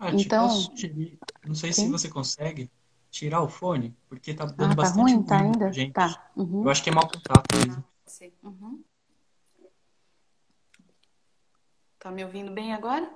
Ah, 0.02 0.12
então, 0.12 0.50
sugerir, 0.50 1.18
não 1.48 1.56
sei 1.56 1.72
sim? 1.72 1.86
se 1.86 1.90
você 1.90 2.10
consegue 2.10 2.70
tirar 3.18 3.42
o 3.42 3.50
fone, 3.50 3.98
porque 4.08 4.34
tá 4.34 4.46
dando 4.46 4.66
ah, 4.66 4.70
tá 4.70 4.76
bastante 4.76 5.02
ruim, 5.02 5.24
tá 5.24 5.40
ainda? 5.40 5.74
gente. 5.74 5.94
Tá. 5.94 6.32
Uhum. 6.36 6.64
Eu 6.64 6.70
acho 6.70 6.84
que 6.84 6.90
é 6.90 6.94
mau 6.94 7.08
contato 7.08 7.46
mesmo. 7.56 7.84
Sim. 8.06 8.32
Uhum. 8.44 8.84
Tá 11.98 12.12
me 12.12 12.24
ouvindo 12.24 12.52
bem 12.52 12.74
agora? 12.74 13.12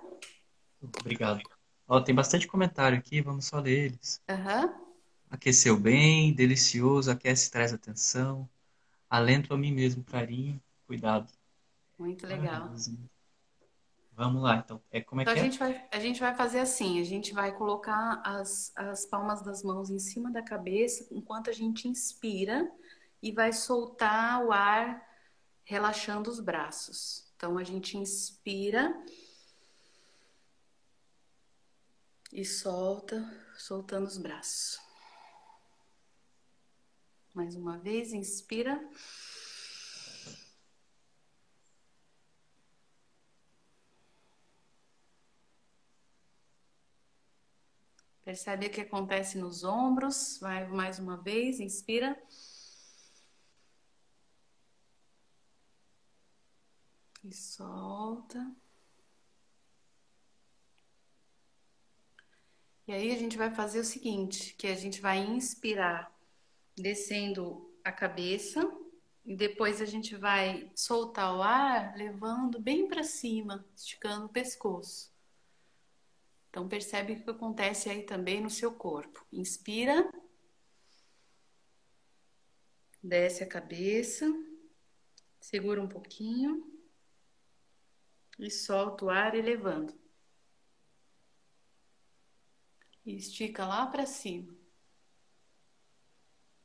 Obrigado. 0.81 1.41
Ó, 1.87 2.01
tem 2.01 2.15
bastante 2.15 2.47
comentário 2.47 2.97
aqui, 2.97 3.21
vamos 3.21 3.45
só 3.45 3.59
ler 3.59 3.85
eles. 3.85 4.21
Uhum. 4.27 4.73
Aqueceu 5.29 5.77
bem, 5.77 6.33
delicioso, 6.33 7.11
aquece 7.11 7.51
traz 7.51 7.71
atenção. 7.71 8.49
Alento 9.09 9.53
a 9.53 9.57
mim 9.57 9.71
mesmo, 9.71 10.03
carinho, 10.03 10.59
cuidado. 10.87 11.31
Muito 11.97 12.25
legal. 12.25 12.73
Vamos 14.21 14.43
lá, 14.43 14.57
então. 14.57 14.79
É, 14.91 15.01
como 15.01 15.21
é 15.21 15.23
Então 15.23 15.33
a 15.33 15.35
que 15.35 15.39
é? 15.39 15.43
gente 15.43 15.57
vai, 15.57 15.87
a 15.91 15.99
gente 15.99 16.19
vai 16.19 16.35
fazer 16.35 16.59
assim, 16.59 17.01
a 17.01 17.03
gente 17.03 17.33
vai 17.33 17.51
colocar 17.57 18.21
as, 18.23 18.71
as 18.75 19.03
palmas 19.03 19.41
das 19.41 19.63
mãos 19.63 19.89
em 19.89 19.97
cima 19.97 20.31
da 20.31 20.43
cabeça 20.43 21.07
enquanto 21.11 21.49
a 21.49 21.53
gente 21.53 21.87
inspira 21.87 22.71
e 23.19 23.31
vai 23.31 23.51
soltar 23.51 24.45
o 24.45 24.51
ar 24.51 25.03
relaxando 25.63 26.29
os 26.29 26.39
braços. 26.39 27.31
Então 27.35 27.57
a 27.57 27.63
gente 27.63 27.97
inspira 27.97 28.95
e 32.31 32.45
solta, 32.45 33.27
soltando 33.57 34.05
os 34.05 34.19
braços. 34.19 34.79
Mais 37.33 37.55
uma 37.55 37.79
vez, 37.79 38.13
inspira. 38.13 38.79
Percebe 48.31 48.67
o 48.67 48.69
que 48.69 48.79
acontece 48.79 49.37
nos 49.37 49.65
ombros. 49.65 50.37
Vai 50.39 50.65
mais 50.65 50.97
uma 50.99 51.17
vez, 51.17 51.59
inspira. 51.59 52.17
E 57.25 57.33
solta. 57.33 58.55
E 62.87 62.93
aí 62.93 63.11
a 63.11 63.17
gente 63.17 63.37
vai 63.37 63.53
fazer 63.53 63.81
o 63.81 63.83
seguinte, 63.83 64.55
que 64.55 64.67
a 64.67 64.75
gente 64.75 65.01
vai 65.01 65.17
inspirar 65.17 66.09
descendo 66.73 67.69
a 67.83 67.91
cabeça 67.91 68.61
e 69.25 69.35
depois 69.35 69.81
a 69.81 69.85
gente 69.85 70.15
vai 70.15 70.71
soltar 70.73 71.35
o 71.35 71.41
ar 71.41 71.97
levando 71.97 72.61
bem 72.61 72.87
para 72.87 73.03
cima, 73.03 73.65
esticando 73.75 74.27
o 74.27 74.29
pescoço. 74.29 75.10
Então 76.51 76.67
percebe 76.67 77.13
o 77.13 77.23
que 77.23 77.29
acontece 77.29 77.89
aí 77.89 78.03
também 78.03 78.41
no 78.41 78.49
seu 78.49 78.73
corpo. 78.73 79.25
Inspira. 79.31 80.11
Desce 83.01 83.41
a 83.41 83.47
cabeça. 83.47 84.25
Segura 85.39 85.81
um 85.81 85.87
pouquinho. 85.87 86.69
E 88.37 88.51
solta 88.51 89.05
o 89.05 89.09
ar 89.09 89.33
elevando. 89.33 89.97
E 93.05 93.15
estica 93.15 93.65
lá 93.65 93.87
para 93.87 94.05
cima. 94.05 94.53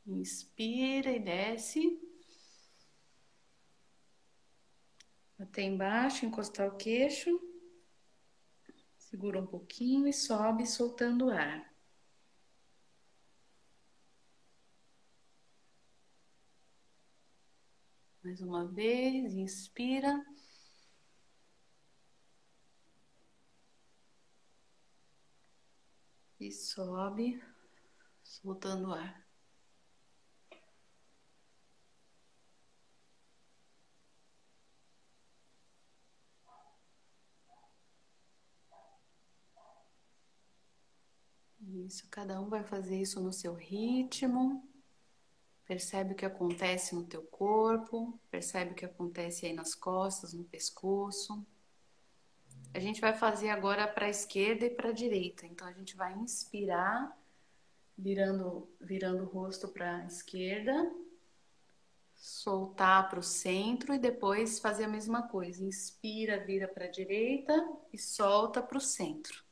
Inspira 0.05 1.13
e 1.13 1.21
desce. 1.21 2.03
Até 5.39 5.63
embaixo, 5.63 6.27
encostar 6.27 6.67
o 6.67 6.77
queixo. 6.77 7.41
Segura 9.17 9.41
um 9.41 9.47
pouquinho 9.47 10.07
e 10.07 10.13
sobe, 10.13 10.67
soltando 10.67 11.29
o 11.29 11.31
ar. 11.31 11.75
Mais 18.23 18.43
uma 18.43 18.67
vez, 18.67 19.33
inspira. 19.33 20.23
E 26.39 26.53
sobe, 26.53 27.43
soltando 28.23 28.89
o 28.89 28.93
ar. 28.93 29.26
Isso, 41.85 42.09
cada 42.11 42.41
um 42.41 42.49
vai 42.49 42.65
fazer 42.65 43.01
isso 43.01 43.21
no 43.21 43.33
seu 43.33 43.53
ritmo. 43.53 44.67
Percebe 45.67 46.13
o 46.13 46.17
que 46.17 46.25
acontece 46.25 46.95
no 46.95 47.05
teu 47.05 47.23
corpo, 47.23 48.19
percebe 48.31 48.71
o 48.71 48.75
que 48.75 48.85
acontece 48.85 49.47
aí 49.47 49.53
nas 49.53 49.75
costas, 49.75 50.33
no 50.33 50.45
pescoço. 50.45 51.45
A 52.73 52.79
gente 52.79 53.01
vai 53.01 53.13
fazer 53.15 53.51
agora 53.51 53.87
para 53.89 54.07
a 54.07 54.11
esquerda 54.11 54.65
e 54.65 54.71
para 54.71 54.91
a 54.91 54.93
direita. 54.93 55.45
Então 55.45 55.67
a 55.67 55.73
gente 55.73 55.97
vai 55.97 56.13
inspirar, 56.15 57.17
virando, 57.99 58.69
virando 58.81 59.25
o 59.25 59.27
rosto 59.27 59.69
para 59.69 59.97
a 59.97 60.07
esquerda, 60.07 60.93
soltar 62.15 63.09
para 63.09 63.19
o 63.19 63.23
centro 63.23 63.93
e 63.93 63.99
depois 63.99 64.59
fazer 64.59 64.85
a 64.85 64.89
mesma 64.89 65.29
coisa. 65.29 65.65
Inspira, 65.65 66.45
vira 66.45 66.69
para 66.69 66.87
a 66.87 66.91
direita 66.91 67.53
e 67.93 67.99
solta 67.99 68.63
para 68.63 68.79
o 68.79 68.81
centro. 68.81 69.46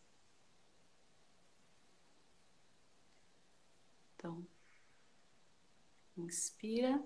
Então, 4.24 4.42
inspira. 6.16 6.98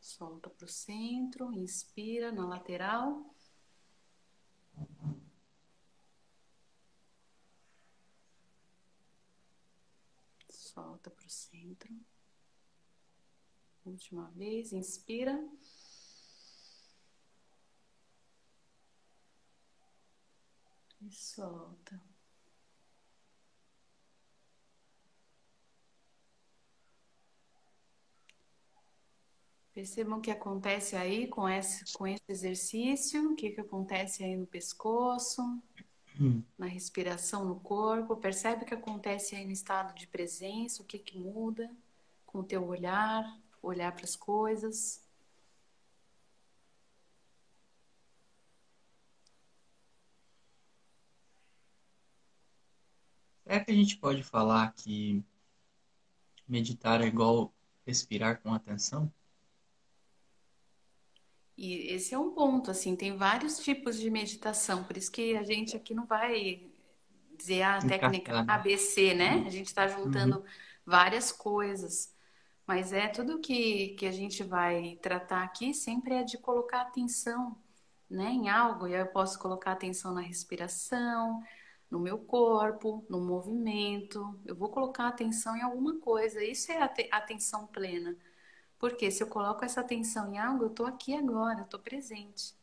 Solta 0.00 0.50
para 0.50 0.64
o 0.64 0.68
centro, 0.68 1.52
inspira 1.52 2.32
na 2.32 2.44
lateral. 2.44 3.32
Solta 10.50 11.08
para 11.08 11.24
o 11.24 11.30
centro. 11.30 11.94
Última 13.84 14.28
vez, 14.32 14.72
inspira. 14.72 15.38
E 21.04 21.10
solta. 21.10 22.00
Percebam 29.74 30.18
o 30.18 30.20
que 30.22 30.30
acontece 30.30 30.96
aí 30.96 31.26
com 31.26 31.48
esse, 31.48 31.92
com 31.92 32.06
esse 32.06 32.22
exercício, 32.28 33.32
o 33.32 33.36
que, 33.36 33.50
que 33.50 33.60
acontece 33.60 34.24
aí 34.24 34.36
no 34.36 34.46
pescoço, 34.46 35.42
Hum. 36.18 36.42
na 36.56 36.66
respiração 36.66 37.44
no 37.44 37.58
corpo. 37.60 38.16
Percebe 38.16 38.62
o 38.62 38.66
que 38.66 38.74
acontece 38.74 39.34
aí 39.34 39.44
no 39.44 39.50
estado 39.50 39.94
de 39.94 40.06
presença, 40.06 40.80
o 40.80 40.86
que, 40.86 40.98
que 40.98 41.18
muda 41.18 41.68
com 42.24 42.38
o 42.38 42.44
teu 42.44 42.64
olhar, 42.66 43.24
olhar 43.60 43.92
para 43.92 44.04
as 44.04 44.16
coisas. 44.16 45.03
Será 53.44 53.64
que 53.64 53.70
a 53.70 53.74
gente 53.74 53.96
pode 53.96 54.22
falar 54.22 54.72
que 54.74 55.24
meditar 56.48 57.02
é 57.02 57.06
igual 57.06 57.52
respirar 57.86 58.40
com 58.40 58.54
atenção? 58.54 59.12
E 61.56 61.92
esse 61.94 62.14
é 62.14 62.18
um 62.18 62.32
ponto, 62.32 62.70
assim, 62.70 62.96
tem 62.96 63.16
vários 63.16 63.58
tipos 63.58 63.98
de 63.98 64.10
meditação, 64.10 64.82
por 64.84 64.96
isso 64.96 65.10
que 65.12 65.36
a 65.36 65.42
gente 65.44 65.76
aqui 65.76 65.94
não 65.94 66.04
vai 66.06 66.66
dizer 67.38 67.62
a 67.62 67.82
técnica 67.82 68.32
Encaixar, 68.32 68.44
né? 68.44 68.64
ABC, 68.64 69.14
né? 69.14 69.44
A 69.46 69.50
gente 69.50 69.66
está 69.68 69.86
Uhum. 70.04 70.38
juntando 70.38 70.44
várias 70.86 71.32
coisas, 71.32 72.14
mas 72.66 72.92
é 72.92 73.08
tudo 73.08 73.40
que, 73.40 73.90
que 73.96 74.06
a 74.06 74.12
gente 74.12 74.42
vai 74.44 74.96
tratar 75.02 75.44
aqui 75.44 75.74
sempre 75.74 76.14
é 76.14 76.24
de 76.24 76.38
colocar 76.38 76.82
atenção, 76.82 77.56
né, 78.10 78.30
em 78.30 78.48
algo, 78.50 78.86
e 78.88 78.94
aí 78.94 79.00
eu 79.02 79.06
posso 79.08 79.38
colocar 79.38 79.72
atenção 79.72 80.14
na 80.14 80.20
respiração, 80.22 81.42
no 81.90 81.98
meu 82.00 82.18
corpo, 82.18 83.04
no 83.08 83.20
movimento, 83.20 84.38
eu 84.46 84.54
vou 84.56 84.68
colocar 84.70 85.08
atenção 85.08 85.56
em 85.56 85.62
alguma 85.62 85.98
coisa, 86.00 86.42
isso 86.44 86.72
é 86.72 86.82
ate- 86.82 87.08
atenção 87.12 87.66
plena. 87.66 88.16
Porque 88.78 89.10
se 89.10 89.22
eu 89.22 89.28
coloco 89.28 89.64
essa 89.64 89.80
atenção 89.82 90.32
em 90.34 90.38
algo, 90.38 90.64
eu 90.64 90.68
estou 90.70 90.86
aqui 90.86 91.14
agora, 91.14 91.62
estou 91.62 91.80
presente. 91.80 92.54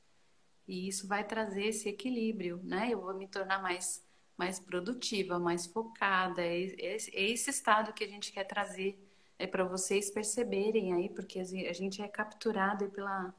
E 0.67 0.87
isso 0.87 1.07
vai 1.07 1.23
trazer 1.25 1.65
esse 1.67 1.89
equilíbrio, 1.89 2.59
né? 2.63 2.89
Eu 2.91 3.01
vou 3.01 3.13
me 3.13 3.27
tornar 3.27 3.61
mais, 3.61 4.03
mais 4.37 4.59
produtiva, 4.59 5.39
mais 5.39 5.65
focada. 5.67 6.41
É, 6.41 6.63
é- 6.65 6.97
é 7.13 7.31
esse 7.31 7.49
estado 7.49 7.93
que 7.93 8.03
a 8.03 8.07
gente 8.07 8.31
quer 8.31 8.45
trazer, 8.45 8.97
é 9.37 9.47
para 9.47 9.63
vocês 9.63 10.09
perceberem 10.11 10.93
aí, 10.93 11.09
porque 11.09 11.39
a 11.39 11.43
gen- 11.43 11.67
a 11.67 11.73
gente 11.73 12.01
é 12.01 12.07
capturado 12.07 12.89
pela, 12.89 13.33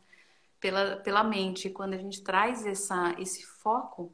pela, 0.61 0.97
pela 0.99 1.25
mente. 1.25 1.71
Quando 1.71 1.95
a 1.95 1.99
gente 1.99 2.23
traz 2.23 2.66
essa, 2.66 3.14
esse 3.18 3.45
foco, 3.45 4.12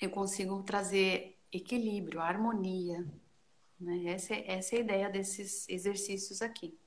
eu 0.00 0.10
consigo 0.10 0.62
trazer 0.62 1.38
equilíbrio, 1.52 2.20
harmonia, 2.20 3.06
né? 3.78 4.06
Essa 4.06 4.34
é, 4.34 4.52
essa 4.52 4.74
é 4.74 4.78
a 4.78 4.82
ideia 4.82 5.10
desses 5.10 5.68
exercícios 5.68 6.42
aqui. 6.42 6.78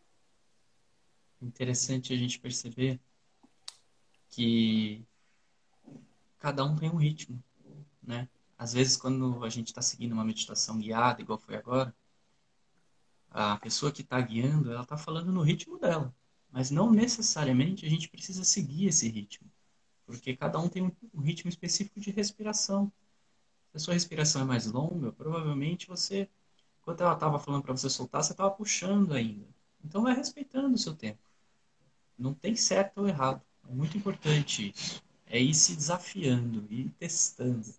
Interessante 1.41 2.13
a 2.13 2.17
gente 2.17 2.39
perceber 2.39 2.99
que 4.29 5.05
cada 6.39 6.63
um 6.63 6.75
tem 6.75 6.89
um 6.89 6.95
ritmo, 6.95 7.41
né? 8.01 8.27
Às 8.57 8.73
vezes, 8.73 8.95
quando 8.95 9.43
a 9.43 9.49
gente 9.49 9.67
está 9.67 9.81
seguindo 9.81 10.13
uma 10.13 10.23
meditação 10.23 10.77
guiada, 10.77 11.21
igual 11.21 11.37
foi 11.37 11.55
agora, 11.55 11.93
a 13.29 13.57
pessoa 13.57 13.91
que 13.91 14.01
está 14.01 14.21
guiando, 14.21 14.71
ela 14.71 14.83
está 14.83 14.95
falando 14.95 15.31
no 15.31 15.41
ritmo 15.41 15.77
dela. 15.79 16.15
Mas 16.51 16.69
não 16.69 16.91
necessariamente 16.91 17.85
a 17.85 17.89
gente 17.89 18.07
precisa 18.07 18.43
seguir 18.43 18.87
esse 18.87 19.09
ritmo. 19.09 19.51
Porque 20.05 20.35
cada 20.35 20.59
um 20.59 20.69
tem 20.69 20.83
um 21.13 21.21
ritmo 21.21 21.49
específico 21.49 21.99
de 21.99 22.11
respiração. 22.11 22.91
A 23.73 23.79
sua 23.79 23.93
respiração 23.93 24.43
é 24.43 24.45
mais 24.45 24.67
longa, 24.67 25.11
provavelmente 25.11 25.87
você, 25.87 26.29
enquanto 26.81 27.01
ela 27.01 27.13
estava 27.13 27.39
falando 27.39 27.63
para 27.63 27.75
você 27.75 27.89
soltar, 27.89 28.23
você 28.23 28.33
estava 28.33 28.51
puxando 28.51 29.13
ainda. 29.13 29.47
Então 29.83 30.03
vai 30.03 30.15
respeitando 30.15 30.75
o 30.75 30.77
seu 30.77 30.95
tempo. 30.95 31.19
Não 32.17 32.33
tem 32.33 32.55
certo 32.55 32.99
ou 32.99 33.07
errado. 33.07 33.41
É 33.67 33.73
muito 33.73 33.97
importante 33.97 34.71
isso. 34.75 35.03
É 35.25 35.39
ir 35.39 35.53
se 35.53 35.75
desafiando, 35.75 36.67
ir 36.69 36.89
testando. 36.99 37.73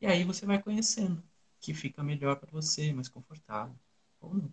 E 0.00 0.06
aí 0.06 0.24
você 0.24 0.44
vai 0.44 0.62
conhecendo 0.62 1.22
que 1.58 1.74
fica 1.74 2.02
melhor 2.02 2.36
para 2.36 2.50
você, 2.50 2.92
mais 2.92 3.08
confortável. 3.08 3.74
Ou 4.20 4.34
não. 4.34 4.52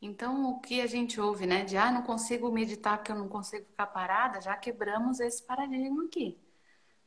Então, 0.00 0.50
o 0.50 0.60
que 0.60 0.80
a 0.80 0.86
gente 0.86 1.20
ouve, 1.20 1.46
né, 1.46 1.64
de 1.64 1.76
ah, 1.76 1.92
não 1.92 2.02
consigo 2.02 2.50
meditar 2.50 2.98
porque 2.98 3.12
eu 3.12 3.16
não 3.16 3.28
consigo 3.28 3.64
ficar 3.66 3.86
parada, 3.86 4.40
já 4.40 4.56
quebramos 4.56 5.20
esse 5.20 5.42
paradigma 5.44 6.04
aqui. 6.04 6.36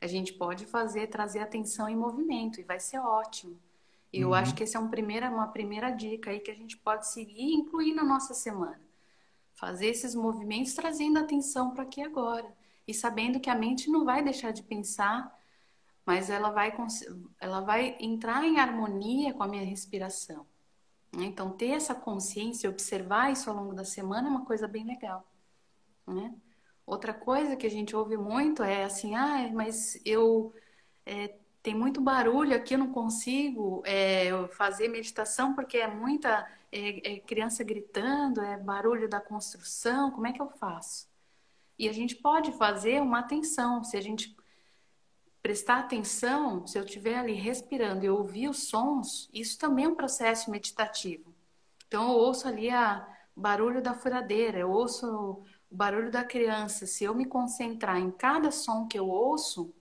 A 0.00 0.06
gente 0.06 0.32
pode 0.34 0.66
fazer, 0.66 1.06
trazer 1.08 1.40
atenção 1.40 1.88
em 1.88 1.96
movimento 1.96 2.60
e 2.60 2.64
vai 2.64 2.78
ser 2.78 2.98
ótimo. 2.98 3.58
E 4.12 4.24
uhum. 4.24 4.30
eu 4.30 4.34
acho 4.34 4.54
que 4.54 4.62
essa 4.62 4.78
é 4.78 4.80
um 4.80 4.88
primeira, 4.88 5.30
uma 5.30 5.48
primeira 5.48 5.90
dica 5.90 6.30
aí 6.30 6.40
que 6.40 6.50
a 6.50 6.54
gente 6.54 6.76
pode 6.76 7.06
seguir 7.08 7.42
e 7.42 7.54
incluir 7.54 7.94
na 7.94 8.04
nossa 8.04 8.34
semana. 8.34 8.80
Fazer 9.54 9.86
esses 9.86 10.14
movimentos 10.14 10.74
trazendo 10.74 11.18
atenção 11.18 11.72
para 11.72 11.82
aqui 11.82 12.02
agora. 12.02 12.54
E 12.86 12.94
sabendo 12.94 13.40
que 13.40 13.50
a 13.50 13.54
mente 13.54 13.90
não 13.90 14.04
vai 14.04 14.22
deixar 14.22 14.52
de 14.52 14.62
pensar, 14.62 15.34
mas 16.04 16.30
ela 16.30 16.50
vai, 16.50 16.72
ela 17.40 17.60
vai 17.60 17.96
entrar 17.98 18.44
em 18.44 18.60
harmonia 18.60 19.34
com 19.34 19.42
a 19.42 19.48
minha 19.48 19.64
respiração. 19.64 20.46
Né? 21.16 21.24
Então, 21.24 21.50
ter 21.50 21.70
essa 21.70 21.94
consciência, 21.94 22.70
observar 22.70 23.32
isso 23.32 23.50
ao 23.50 23.56
longo 23.56 23.74
da 23.74 23.84
semana 23.84 24.28
é 24.28 24.30
uma 24.30 24.44
coisa 24.44 24.68
bem 24.68 24.84
legal. 24.84 25.26
Né? 26.06 26.32
Outra 26.86 27.12
coisa 27.12 27.56
que 27.56 27.66
a 27.66 27.70
gente 27.70 27.96
ouve 27.96 28.16
muito 28.16 28.62
é 28.62 28.84
assim, 28.84 29.16
ah, 29.16 29.50
mas 29.52 30.00
eu 30.04 30.54
é, 31.04 31.34
tem 31.62 31.74
muito 31.74 32.00
barulho 32.00 32.54
aqui, 32.54 32.74
eu 32.74 32.78
não 32.78 32.92
consigo 32.92 33.82
é, 33.84 34.30
fazer 34.52 34.86
meditação 34.86 35.52
porque 35.52 35.78
é 35.78 35.88
muita 35.88 36.48
é, 36.70 37.14
é, 37.14 37.20
criança 37.20 37.64
gritando, 37.64 38.40
é 38.40 38.56
barulho 38.56 39.08
da 39.08 39.20
construção, 39.20 40.12
como 40.12 40.28
é 40.28 40.32
que 40.32 40.40
eu 40.40 40.48
faço? 40.48 41.08
E 41.76 41.88
a 41.88 41.92
gente 41.92 42.14
pode 42.14 42.52
fazer 42.52 43.02
uma 43.02 43.18
atenção, 43.18 43.82
se 43.82 43.96
a 43.96 44.00
gente 44.00 44.36
prestar 45.42 45.80
atenção, 45.80 46.66
se 46.66 46.78
eu 46.78 46.84
estiver 46.84 47.18
ali 47.18 47.34
respirando 47.34 48.04
e 48.04 48.10
ouvir 48.10 48.48
os 48.48 48.68
sons, 48.68 49.28
isso 49.32 49.58
também 49.58 49.86
é 49.86 49.88
um 49.88 49.94
processo 49.94 50.50
meditativo. 50.50 51.34
Então, 51.88 52.12
eu 52.12 52.16
ouço 52.16 52.48
ali 52.48 52.70
a, 52.70 53.06
barulho 53.36 53.82
da 53.82 53.92
furadeira, 53.92 54.58
eu 54.58 54.70
ouço 54.70 55.42
o 55.70 55.76
barulho 55.76 56.10
da 56.10 56.24
criança. 56.24 56.86
Se 56.86 57.04
eu 57.04 57.14
me 57.14 57.24
concentrar 57.24 57.98
em 57.98 58.10
cada 58.10 58.50
som 58.50 58.86
que 58.86 58.98
eu 58.98 59.08
ouço, 59.08 59.74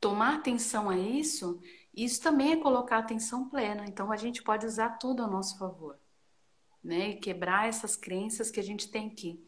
tomar 0.00 0.34
atenção 0.34 0.88
a 0.88 0.96
isso, 0.96 1.60
isso 1.94 2.20
também 2.22 2.52
é 2.52 2.56
colocar 2.56 2.98
atenção 2.98 3.48
plena. 3.48 3.84
Então, 3.86 4.12
a 4.12 4.16
gente 4.16 4.42
pode 4.42 4.66
usar 4.66 4.98
tudo 4.98 5.22
a 5.22 5.26
nosso 5.26 5.58
favor. 5.58 5.98
Né? 6.82 7.10
E 7.10 7.16
quebrar 7.16 7.68
essas 7.68 7.96
crenças 7.96 8.50
que 8.50 8.60
a 8.60 8.62
gente 8.62 8.90
tem 8.90 9.10
que 9.10 9.44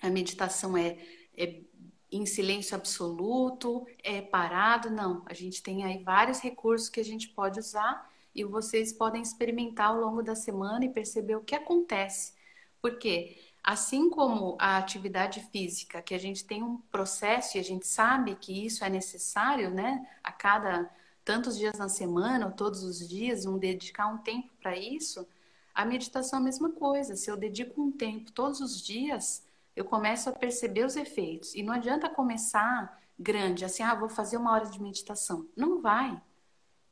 a 0.00 0.10
meditação 0.10 0.76
é, 0.76 0.98
é 1.36 1.62
em 2.10 2.26
silêncio 2.26 2.76
absoluto, 2.76 3.86
é 4.02 4.20
parado, 4.20 4.90
não. 4.90 5.24
A 5.26 5.32
gente 5.32 5.62
tem 5.62 5.84
aí 5.84 6.02
vários 6.02 6.40
recursos 6.40 6.88
que 6.88 7.00
a 7.00 7.04
gente 7.04 7.28
pode 7.28 7.58
usar 7.58 8.10
e 8.34 8.44
vocês 8.44 8.92
podem 8.92 9.22
experimentar 9.22 9.88
ao 9.88 10.00
longo 10.00 10.22
da 10.22 10.34
semana 10.34 10.84
e 10.84 10.92
perceber 10.92 11.36
o 11.36 11.44
que 11.44 11.54
acontece. 11.54 12.34
Porque 12.82 13.51
assim 13.62 14.10
como 14.10 14.56
a 14.58 14.76
atividade 14.78 15.40
física, 15.52 16.02
que 16.02 16.14
a 16.14 16.18
gente 16.18 16.44
tem 16.44 16.62
um 16.62 16.78
processo 16.90 17.56
e 17.56 17.60
a 17.60 17.64
gente 17.64 17.86
sabe 17.86 18.34
que 18.34 18.66
isso 18.66 18.84
é 18.84 18.90
necessário, 18.90 19.70
né? 19.70 20.06
A 20.22 20.32
cada 20.32 20.90
tantos 21.24 21.56
dias 21.56 21.78
na 21.78 21.88
semana 21.88 22.46
ou 22.46 22.52
todos 22.52 22.82
os 22.82 23.08
dias, 23.08 23.46
um 23.46 23.58
dedicar 23.58 24.08
um 24.08 24.18
tempo 24.18 24.50
para 24.60 24.76
isso, 24.76 25.26
a 25.74 25.84
meditação 25.84 26.38
é 26.38 26.42
a 26.42 26.44
mesma 26.44 26.70
coisa. 26.70 27.16
Se 27.16 27.30
eu 27.30 27.36
dedico 27.36 27.80
um 27.80 27.90
tempo 27.90 28.32
todos 28.32 28.60
os 28.60 28.82
dias, 28.82 29.44
eu 29.74 29.84
começo 29.84 30.28
a 30.28 30.32
perceber 30.32 30.84
os 30.84 30.96
efeitos. 30.96 31.54
E 31.54 31.62
não 31.62 31.72
adianta 31.72 32.08
começar 32.08 33.00
grande, 33.18 33.64
assim, 33.64 33.82
ah, 33.82 33.94
vou 33.94 34.08
fazer 34.08 34.36
uma 34.36 34.52
hora 34.52 34.66
de 34.66 34.82
meditação. 34.82 35.48
Não 35.56 35.80
vai. 35.80 36.20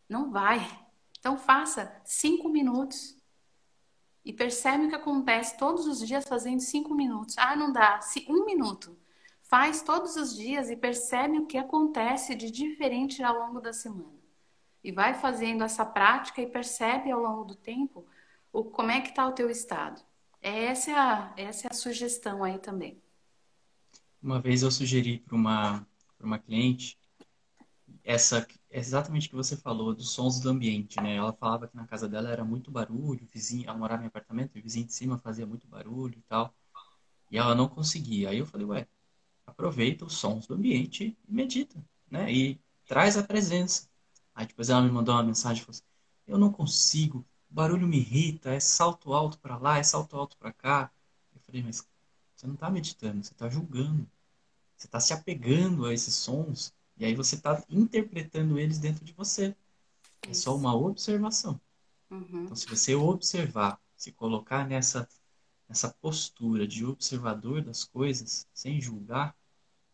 Não 0.09 0.31
vai. 0.31 0.61
Então 1.19 1.37
faça 1.37 1.95
cinco 2.05 2.49
minutos. 2.49 3.17
E 4.25 4.33
percebe 4.33 4.85
o 4.85 4.89
que 4.89 4.95
acontece 4.95 5.57
todos 5.57 5.87
os 5.87 6.07
dias 6.07 6.25
fazendo 6.27 6.61
cinco 6.61 6.95
minutos. 6.95 7.37
Ah, 7.39 7.57
não 7.57 7.73
dá. 7.73 8.01
Um 8.29 8.45
minuto. 8.45 8.97
Faz 9.43 9.83
todos 9.83 10.17
os 10.17 10.37
dias 10.37 10.71
e 10.71 10.77
percebe 10.77 11.39
o 11.39 11.47
que 11.47 11.59
acontece 11.59 12.35
de 12.35 12.51
diferente 12.51 13.23
ao 13.23 13.39
longo 13.39 13.61
da 13.61 13.73
semana. 13.73 14.21
E 14.85 14.93
vai 14.93 15.15
fazendo 15.15 15.65
essa 15.65 15.85
prática 15.85 16.41
e 16.41 16.47
percebe 16.47 17.11
ao 17.11 17.21
longo 17.21 17.45
do 17.45 17.55
tempo 17.55 18.07
o, 18.53 18.65
como 18.65 18.91
é 18.91 19.01
que 19.01 19.11
está 19.11 19.27
o 19.27 19.33
teu 19.33 19.51
estado. 19.51 20.01
Essa 20.41 20.91
é 20.91 20.95
a, 20.95 21.33
essa 21.37 21.67
é 21.67 21.71
a 21.71 21.75
sugestão 21.75 22.45
aí 22.45 22.59
também. 22.59 23.03
Uma 24.23 24.41
vez 24.41 24.63
eu 24.63 24.71
sugeri 24.71 25.19
para 25.19 25.35
uma, 25.35 25.87
uma 26.21 26.39
cliente 26.39 26.99
essa 28.05 28.47
exatamente 28.71 29.27
o 29.27 29.31
que 29.31 29.37
você 29.37 29.57
falou 29.57 29.95
dos 29.95 30.11
sons 30.11 30.41
do 30.41 30.51
ambiente, 30.51 31.01
né? 31.01 31.17
Ela 31.17 31.33
falava 31.33 31.69
que 31.69 31.77
na 31.77 31.87
casa 31.87 32.09
dela 32.09 32.31
era 32.31 32.45
muito 32.45 32.71
barulho, 32.71 33.27
vizinho, 33.27 33.69
ela 33.69 33.79
morava 33.79 34.05
em 34.05 34.07
apartamento, 34.07 34.59
o 34.59 34.63
vizinho 34.63 34.87
de 34.87 34.95
cima 34.95 35.19
fazia 35.19 35.47
muito 35.47 35.67
barulho 35.69 36.19
e 36.19 36.23
tal, 36.23 36.55
e 37.31 37.39
ela 37.39 37.55
não 37.55 37.69
conseguia. 37.69 38.31
Aí 38.31 38.39
eu 38.39 38.47
falei, 38.47 38.67
ué, 38.67 38.89
aproveita 39.47 40.05
os 40.05 40.15
sons 40.15 40.47
do 40.47 40.55
ambiente 40.55 41.17
e 41.29 41.33
medita, 41.33 41.83
né? 42.11 42.33
E 42.33 42.61
traz 42.87 43.17
a 43.17 43.23
presença. 43.25 43.89
Aí 44.35 44.47
depois 44.47 44.71
ela 44.71 44.83
me 44.83 44.91
mandou 44.91 45.15
uma 45.15 45.23
mensagem 45.25 45.63
falou 45.65 45.77
assim, 45.77 45.85
eu 46.27 46.39
não 46.39 46.53
consigo 46.53 47.27
o 47.51 47.55
barulho 47.55 47.87
me 47.89 47.99
irrita, 47.99 48.51
é 48.51 48.61
salto 48.61 49.13
alto 49.13 49.39
para 49.41 49.57
lá, 49.59 49.79
é 49.79 49.83
salto 49.83 50.17
alto 50.17 50.37
para 50.39 50.53
cá. 50.53 50.93
Eu 51.35 51.41
falei, 51.41 51.63
mas 51.63 51.87
você 52.37 52.47
não 52.47 52.55
está 52.55 52.71
meditando, 52.71 53.25
você 53.25 53.33
está 53.33 53.49
julgando. 53.49 54.09
Você 54.77 54.87
está 54.87 55.01
se 55.01 55.13
apegando 55.13 55.85
a 55.87 55.93
esses 55.93 56.15
sons 56.15 56.73
e 57.01 57.05
aí 57.07 57.15
você 57.15 57.35
está 57.35 57.65
interpretando 57.71 58.59
eles 58.59 58.79
dentro 58.79 59.03
de 59.03 59.15
você. 59.15 59.57
É 60.29 60.35
só 60.35 60.55
uma 60.55 60.77
observação. 60.77 61.59
Uhum. 62.11 62.45
Então, 62.45 62.55
se 62.55 62.67
você 62.67 62.95
observar, 62.95 63.81
se 63.97 64.13
colocar 64.13 64.69
nessa, 64.69 65.09
nessa 65.67 65.89
postura 65.89 66.69
de 66.69 66.85
observador 66.85 67.63
das 67.63 67.85
coisas, 67.85 68.47
sem 68.53 68.79
julgar, 68.83 69.35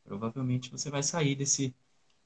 provavelmente 0.03 0.69
você 0.69 0.91
vai 0.91 1.01
sair 1.01 1.37
desse, 1.37 1.73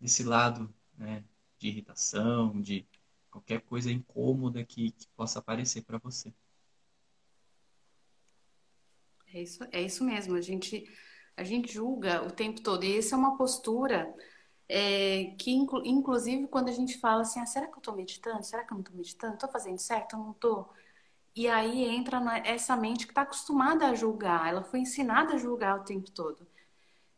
desse 0.01 0.25
lado 0.25 0.73
né, 0.97 1.23
de 1.59 1.69
irritação, 1.69 2.59
de 2.59 2.87
qualquer 3.31 3.61
coisa 3.61 3.93
incômoda 3.93 4.65
que, 4.65 4.93
que 4.93 5.07
possa 5.09 5.41
aparecer 5.41 5.83
para 5.83 5.99
você. 5.99 6.33
É 9.27 9.43
isso, 9.43 9.63
é 9.71 9.83
isso 9.83 10.03
mesmo. 10.05 10.37
A 10.37 10.41
gente, 10.41 10.91
a 11.37 11.45
gente 11.45 11.71
julga 11.71 12.27
o 12.27 12.31
tempo 12.31 12.63
todo. 12.63 12.83
E 12.83 12.97
essa 12.97 13.15
é 13.15 13.19
uma 13.19 13.37
postura 13.37 14.11
é, 14.73 15.35
que, 15.37 15.51
inclu, 15.51 15.83
inclusive, 15.85 16.47
quando 16.47 16.69
a 16.69 16.73
gente 16.73 16.97
fala 16.99 17.23
assim, 17.23 17.41
ah, 17.41 17.47
será 17.47 17.67
que 17.67 17.73
eu 17.73 17.79
estou 17.79 17.97
meditando? 17.97 18.45
Será 18.45 18.63
que 18.63 18.73
eu 18.73 18.77
não 18.77 18.83
estou 18.83 18.97
meditando? 18.97 19.35
Estou 19.35 19.51
fazendo 19.51 19.79
certo? 19.79 20.15
Eu 20.15 20.21
não 20.21 20.31
estou? 20.31 20.73
E 21.35 21.49
aí 21.49 21.85
entra 21.85 22.21
essa 22.45 22.77
mente 22.77 23.05
que 23.05 23.11
está 23.11 23.23
acostumada 23.23 23.89
a 23.89 23.95
julgar. 23.95 24.49
Ela 24.49 24.63
foi 24.63 24.81
ensinada 24.81 25.35
a 25.35 25.39
julgar 25.39 25.81
o 25.81 25.85
tempo 25.85 26.09
todo. 26.13 26.47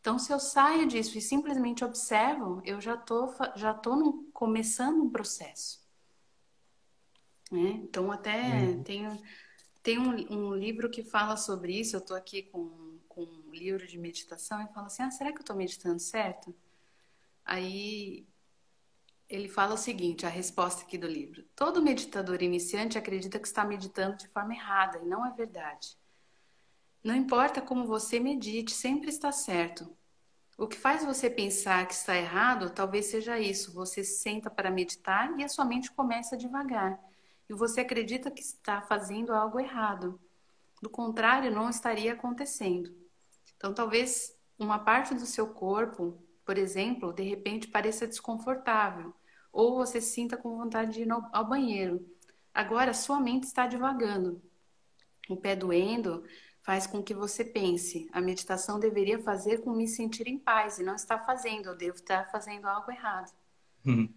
Então, 0.01 0.19
se 0.19 0.33
eu 0.33 0.41
saio 0.41 0.87
disso 0.87 1.19
e 1.19 1.21
simplesmente 1.21 1.85
observo, 1.85 2.63
eu 2.65 2.81
já 2.81 2.95
estou 2.95 3.35
já 3.55 3.75
tô 3.75 4.25
começando 4.33 5.03
um 5.03 5.11
processo. 5.11 5.81
Né? 7.51 7.81
Então, 7.85 8.11
até 8.11 8.41
uhum. 8.41 8.83
tem, 8.83 9.23
tem 9.83 9.99
um, 9.99 10.15
um, 10.33 10.55
livro 10.55 10.89
que 10.91 11.03
fala 11.03 11.37
sobre 11.37 11.79
isso. 11.79 11.97
Eu 11.97 12.01
estou 12.01 12.17
aqui 12.17 12.45
com, 12.45 12.99
com 13.09 13.25
um 13.25 13.51
livro 13.53 13.87
de 13.87 13.99
meditação 13.99 14.63
e 14.63 14.73
falo 14.73 14.87
assim: 14.87 15.03
ah, 15.03 15.11
será 15.11 15.31
que 15.31 15.39
eu 15.39 15.43
estou 15.43 15.55
meditando 15.55 16.01
certo? 16.01 16.55
Aí 17.45 18.27
ele 19.29 19.49
fala 19.49 19.75
o 19.75 19.79
seguinte: 19.79 20.27
a 20.27 20.29
resposta 20.29 20.83
aqui 20.83 20.97
do 20.99 21.07
livro. 21.07 21.45
Todo 21.55 21.83
meditador 21.83 22.43
iniciante 22.43 22.99
acredita 22.99 23.39
que 23.39 23.47
está 23.47 23.65
meditando 23.65 24.17
de 24.17 24.29
forma 24.29 24.55
errada 24.55 24.99
e 24.99 25.07
não 25.07 25.27
é 25.27 25.33
verdade. 25.33 25.97
Não 27.03 27.15
importa 27.15 27.61
como 27.61 27.87
você 27.87 28.21
medite, 28.21 28.73
sempre 28.73 29.09
está 29.09 29.33
certo. 29.33 29.97
O 30.57 30.69
que 30.69 30.77
faz 30.77 31.05
você 31.05 31.29
pensar 31.29 31.87
que 31.87 31.95
está 31.95 32.17
errado 32.17 32.71
talvez 32.71 33.07
seja 33.07 33.39
isso. 33.41 33.73
Você 33.73 34.05
se 34.05 34.21
senta 34.21 34.49
para 34.51 34.71
meditar 34.71 35.37
e 35.39 35.43
a 35.43 35.49
sua 35.49 35.65
mente 35.65 35.91
começa 35.91 36.37
devagar 36.37 37.01
e 37.53 37.55
você 37.55 37.81
acredita 37.83 38.31
que 38.31 38.41
está 38.41 38.81
fazendo 38.81 39.33
algo 39.33 39.61
errado. 39.61 40.19
Do 40.81 40.89
contrário, 40.89 41.51
não 41.51 41.69
estaria 41.69 42.15
acontecendo. 42.15 42.91
Então, 43.57 43.75
talvez 43.75 44.35
uma 44.59 44.79
parte 44.79 45.15
do 45.15 45.27
seu 45.27 45.47
corpo, 45.49 46.19
por 46.45 46.59
exemplo, 46.59 47.13
de 47.13 47.23
repente 47.23 47.69
pareça 47.69 48.07
desconfortável, 48.07 49.15
ou 49.53 49.77
você 49.77 50.01
se 50.01 50.13
sinta 50.13 50.37
com 50.37 50.57
vontade 50.57 50.93
de 50.93 51.03
ir 51.03 51.09
ao 51.11 51.49
banheiro. 51.49 52.05
Agora, 52.53 52.95
sua 52.95 53.21
mente 53.21 53.45
está 53.45 53.67
divagando. 53.67 54.43
o 55.29 55.37
pé 55.37 55.55
doendo 55.57 56.25
faz 56.63 56.87
com 56.87 57.03
que 57.03 57.15
você 57.15 57.45
pense: 57.45 58.09
a 58.13 58.21
meditação 58.21 58.79
deveria 58.79 59.19
fazer 59.19 59.63
com 59.63 59.73
me 59.73 59.87
sentir 59.89 60.27
em 60.27 60.39
paz 60.39 60.79
e 60.79 60.83
não 60.83 60.95
está 60.95 61.19
fazendo, 61.19 61.69
eu 61.69 61.77
devo 61.77 61.97
estar 61.97 62.31
fazendo 62.31 62.67
algo 62.67 62.91
errado. 62.91 63.33
Uhum. 63.85 64.13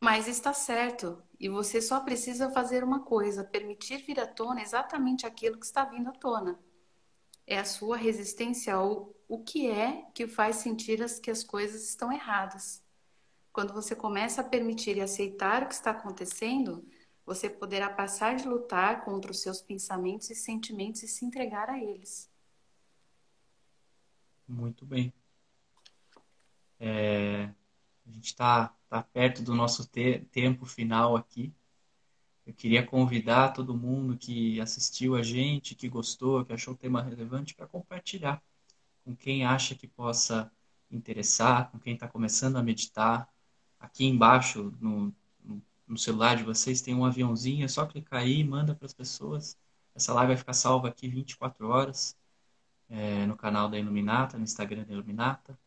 Mas 0.00 0.28
está 0.28 0.52
certo, 0.52 1.22
e 1.40 1.48
você 1.48 1.80
só 1.80 2.00
precisa 2.00 2.50
fazer 2.50 2.84
uma 2.84 3.00
coisa: 3.00 3.44
permitir 3.44 3.98
vir 3.98 4.20
à 4.20 4.26
tona 4.26 4.62
exatamente 4.62 5.26
aquilo 5.26 5.58
que 5.58 5.66
está 5.66 5.84
vindo 5.84 6.08
à 6.08 6.12
tona. 6.12 6.58
É 7.46 7.58
a 7.58 7.64
sua 7.64 7.96
resistência 7.96 8.74
ao 8.74 9.14
o 9.28 9.42
que 9.42 9.68
é 9.68 10.02
que 10.14 10.26
faz 10.26 10.56
sentir 10.56 11.02
as, 11.02 11.18
que 11.18 11.30
as 11.30 11.42
coisas 11.42 11.88
estão 11.88 12.12
erradas. 12.12 12.82
Quando 13.52 13.72
você 13.72 13.94
começa 13.94 14.40
a 14.40 14.44
permitir 14.44 14.96
e 14.96 15.00
aceitar 15.00 15.62
o 15.62 15.68
que 15.68 15.74
está 15.74 15.90
acontecendo, 15.90 16.86
você 17.24 17.50
poderá 17.50 17.90
passar 17.90 18.36
de 18.36 18.46
lutar 18.46 19.04
contra 19.04 19.30
os 19.30 19.40
seus 19.40 19.60
pensamentos 19.60 20.30
e 20.30 20.34
sentimentos 20.34 21.02
e 21.02 21.08
se 21.08 21.24
entregar 21.24 21.68
a 21.68 21.82
eles. 21.82 22.30
Muito 24.46 24.86
bem. 24.86 25.12
É, 26.78 27.50
a 28.06 28.10
gente 28.10 28.26
está 28.26 28.76
tá 28.88 29.02
perto 29.02 29.42
do 29.42 29.54
nosso 29.54 29.86
te 29.88 30.20
tempo 30.30 30.64
final 30.66 31.16
aqui. 31.16 31.52
Eu 32.46 32.54
queria 32.54 32.86
convidar 32.86 33.48
todo 33.52 33.76
mundo 33.76 34.16
que 34.16 34.60
assistiu 34.60 35.16
a 35.16 35.22
gente, 35.22 35.74
que 35.74 35.88
gostou, 35.88 36.44
que 36.44 36.52
achou 36.52 36.74
o 36.74 36.76
tema 36.76 37.02
relevante, 37.02 37.54
para 37.54 37.66
compartilhar 37.66 38.40
com 39.04 39.16
quem 39.16 39.44
acha 39.44 39.74
que 39.74 39.88
possa 39.88 40.50
interessar, 40.90 41.70
com 41.70 41.78
quem 41.78 41.94
está 41.94 42.06
começando 42.06 42.56
a 42.56 42.62
meditar. 42.62 43.28
Aqui 43.80 44.04
embaixo, 44.06 44.72
no, 44.80 45.12
no 45.86 45.98
celular 45.98 46.36
de 46.36 46.44
vocês 46.44 46.80
tem 46.80 46.94
um 46.94 47.04
aviãozinho, 47.04 47.64
é 47.64 47.68
só 47.68 47.84
clicar 47.84 48.20
aí 48.20 48.40
e 48.40 48.44
manda 48.44 48.74
para 48.76 48.86
as 48.86 48.94
pessoas. 48.94 49.58
Essa 49.94 50.12
live 50.14 50.28
vai 50.28 50.36
ficar 50.36 50.52
salva 50.52 50.88
aqui 50.88 51.08
24 51.08 51.68
horas 51.68 52.16
é, 52.88 53.26
no 53.26 53.36
canal 53.36 53.68
da 53.68 53.78
Iluminata, 53.78 54.38
no 54.38 54.44
Instagram 54.44 54.84
da 54.84 54.92
Iluminata. 54.92 55.58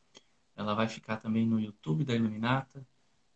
Ela 0.55 0.73
vai 0.73 0.87
ficar 0.87 1.17
também 1.17 1.45
no 1.45 1.59
YouTube 1.59 2.05
da 2.05 2.15
Iluminata 2.15 2.85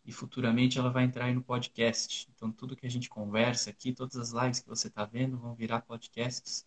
e 0.04 0.12
futuramente 0.12 0.78
ela 0.78 0.90
vai 0.90 1.04
entrar 1.04 1.26
aí 1.26 1.34
no 1.34 1.42
podcast. 1.42 2.28
Então 2.34 2.52
tudo 2.52 2.76
que 2.76 2.86
a 2.86 2.90
gente 2.90 3.08
conversa 3.08 3.70
aqui, 3.70 3.92
todas 3.92 4.16
as 4.16 4.30
lives 4.30 4.60
que 4.60 4.68
você 4.68 4.88
está 4.88 5.04
vendo 5.04 5.38
vão 5.38 5.54
virar 5.54 5.80
podcasts. 5.80 6.66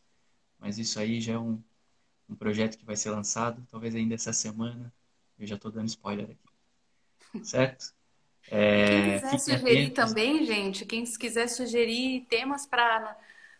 Mas 0.60 0.80
isso 0.80 1.00
aí 1.00 1.22
já 1.22 1.34
é 1.34 1.38
um, 1.38 1.62
um 2.28 2.36
projeto 2.36 2.78
que 2.78 2.86
vai 2.86 2.96
ser 2.96 3.12
lançado, 3.12 3.66
talvez 3.70 3.94
ainda 3.94 4.16
essa 4.16 4.34
semana. 4.34 4.92
Eu 5.38 5.46
já 5.46 5.56
estou 5.56 5.72
dando 5.72 5.88
spoiler 5.88 6.26
aqui. 6.32 7.46
Certo? 7.46 7.94
É, 8.50 9.20
quem 9.20 9.20
quiser 9.20 9.40
sugerir 9.40 9.86
atentos. 9.86 9.94
também, 9.94 10.46
gente, 10.46 10.86
quem 10.86 11.04
quiser 11.04 11.48
sugerir 11.48 12.26
temas 12.30 12.66
para 12.66 13.18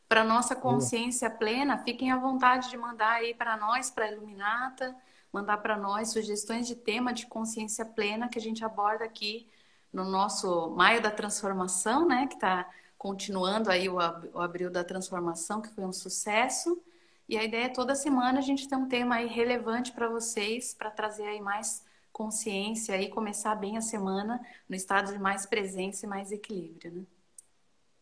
para 0.08 0.24
nossa 0.24 0.56
consciência 0.56 1.30
plena, 1.30 1.80
fiquem 1.80 2.12
à 2.12 2.18
vontade 2.18 2.70
de 2.70 2.78
mandar 2.78 3.16
aí 3.16 3.34
para 3.34 3.58
nós, 3.58 3.90
para 3.90 4.06
a 4.06 4.12
Iluminata, 4.14 4.96
mandar 5.34 5.58
para 5.58 5.78
nós 5.78 6.14
sugestões 6.14 6.66
de 6.66 6.76
tema 6.76 7.14
de 7.14 7.26
consciência 7.26 7.84
plena 7.84 8.30
que 8.30 8.40
a 8.40 8.42
gente 8.42 8.64
aborda 8.64 9.04
aqui 9.04 9.50
no 9.98 10.06
nosso 10.06 10.70
Maio 10.76 11.02
da 11.02 11.10
Transformação, 11.10 12.08
né, 12.08 12.28
que 12.28 12.36
está 12.36 12.70
continuando 13.00 13.72
aí 13.72 13.90
o, 13.90 13.96
o 13.96 14.40
Abril 14.40 14.70
da 14.70 14.84
Transformação, 14.84 15.60
que 15.60 15.70
foi 15.70 15.84
um 15.86 15.92
sucesso. 15.92 16.80
E 17.28 17.36
a 17.36 17.44
ideia 17.44 17.66
é 17.66 17.70
toda 17.70 17.96
semana 17.96 18.38
a 18.38 18.42
gente 18.44 18.68
ter 18.68 18.76
um 18.76 18.88
tema 18.88 19.16
aí 19.16 19.28
relevante 19.28 19.92
para 19.92 20.08
vocês, 20.08 20.76
para 20.76 20.92
trazer 20.92 21.24
aí 21.24 21.42
mais 21.42 21.84
consciência 22.14 23.00
e 23.02 23.10
começar 23.10 23.56
bem 23.56 23.76
a 23.76 23.82
semana 23.82 24.40
no 24.70 24.76
estado 24.76 25.12
de 25.12 25.20
mais 25.20 25.48
presença 25.48 26.06
e 26.06 26.10
mais 26.10 26.32
equilíbrio, 26.32 26.92
né? 26.92 27.04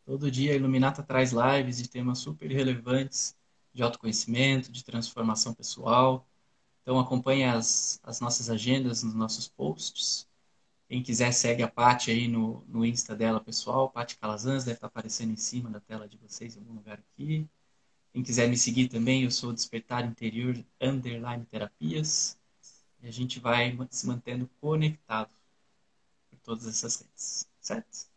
Todo 0.05 0.29
dia 0.29 0.51
a 0.51 0.55
Iluminata 0.55 1.01
traz 1.01 1.31
lives 1.31 1.81
de 1.81 1.89
temas 1.89 2.19
super 2.19 2.51
relevantes 2.51 3.35
de 3.73 3.81
autoconhecimento, 3.81 4.71
de 4.71 4.83
transformação 4.83 5.53
pessoal. 5.53 6.27
Então 6.81 6.99
acompanhe 6.99 7.45
as, 7.45 7.99
as 8.03 8.19
nossas 8.19 8.49
agendas 8.49 9.01
nos 9.01 9.15
nossos 9.15 9.47
posts. 9.47 10.27
Quem 10.87 11.01
quiser 11.01 11.31
segue 11.31 11.63
a 11.63 11.67
Paty 11.67 12.11
aí 12.11 12.27
no, 12.27 12.63
no 12.67 12.85
Insta 12.85 13.15
dela 13.15 13.39
pessoal, 13.39 13.89
Paty 13.89 14.17
Calazans, 14.17 14.63
deve 14.63 14.77
estar 14.77 14.87
aparecendo 14.87 15.31
em 15.31 15.37
cima 15.37 15.69
da 15.69 15.79
tela 15.79 16.07
de 16.07 16.17
vocês 16.17 16.55
em 16.55 16.59
algum 16.59 16.75
lugar 16.75 16.99
aqui. 16.99 17.47
Quem 18.13 18.23
quiser 18.23 18.47
me 18.47 18.55
seguir 18.55 18.87
também, 18.87 19.23
eu 19.23 19.31
sou 19.31 19.51
Despertar 19.51 20.05
Interior 20.05 20.55
Underline 20.79 21.43
Terapias. 21.45 22.37
E 23.01 23.07
a 23.07 23.11
gente 23.11 23.39
vai 23.39 23.77
se 23.89 24.07
mantendo 24.07 24.49
conectado 24.61 25.33
por 26.29 26.39
todas 26.39 26.67
essas 26.67 27.01
redes, 27.01 27.47
certo? 27.59 28.07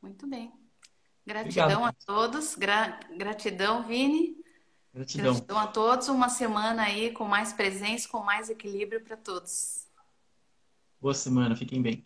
Muito 0.00 0.26
bem. 0.26 0.52
Gratidão 1.26 1.82
Obrigado. 1.82 1.88
a 1.88 1.92
todos. 2.06 2.54
Gra 2.54 3.00
gratidão, 3.16 3.82
Vini. 3.86 4.36
Gratidão. 4.92 5.32
Gratidão 5.32 5.58
a 5.58 5.66
todos. 5.66 6.08
Uma 6.08 6.28
semana 6.28 6.84
aí 6.84 7.10
com 7.12 7.24
mais 7.24 7.52
presença, 7.52 8.08
com 8.08 8.22
mais 8.22 8.48
equilíbrio 8.48 9.00
para 9.02 9.16
todos. 9.16 9.83
Boa 11.04 11.14
semana. 11.14 11.54
Fiquem 11.56 11.80
bem. 11.82 12.04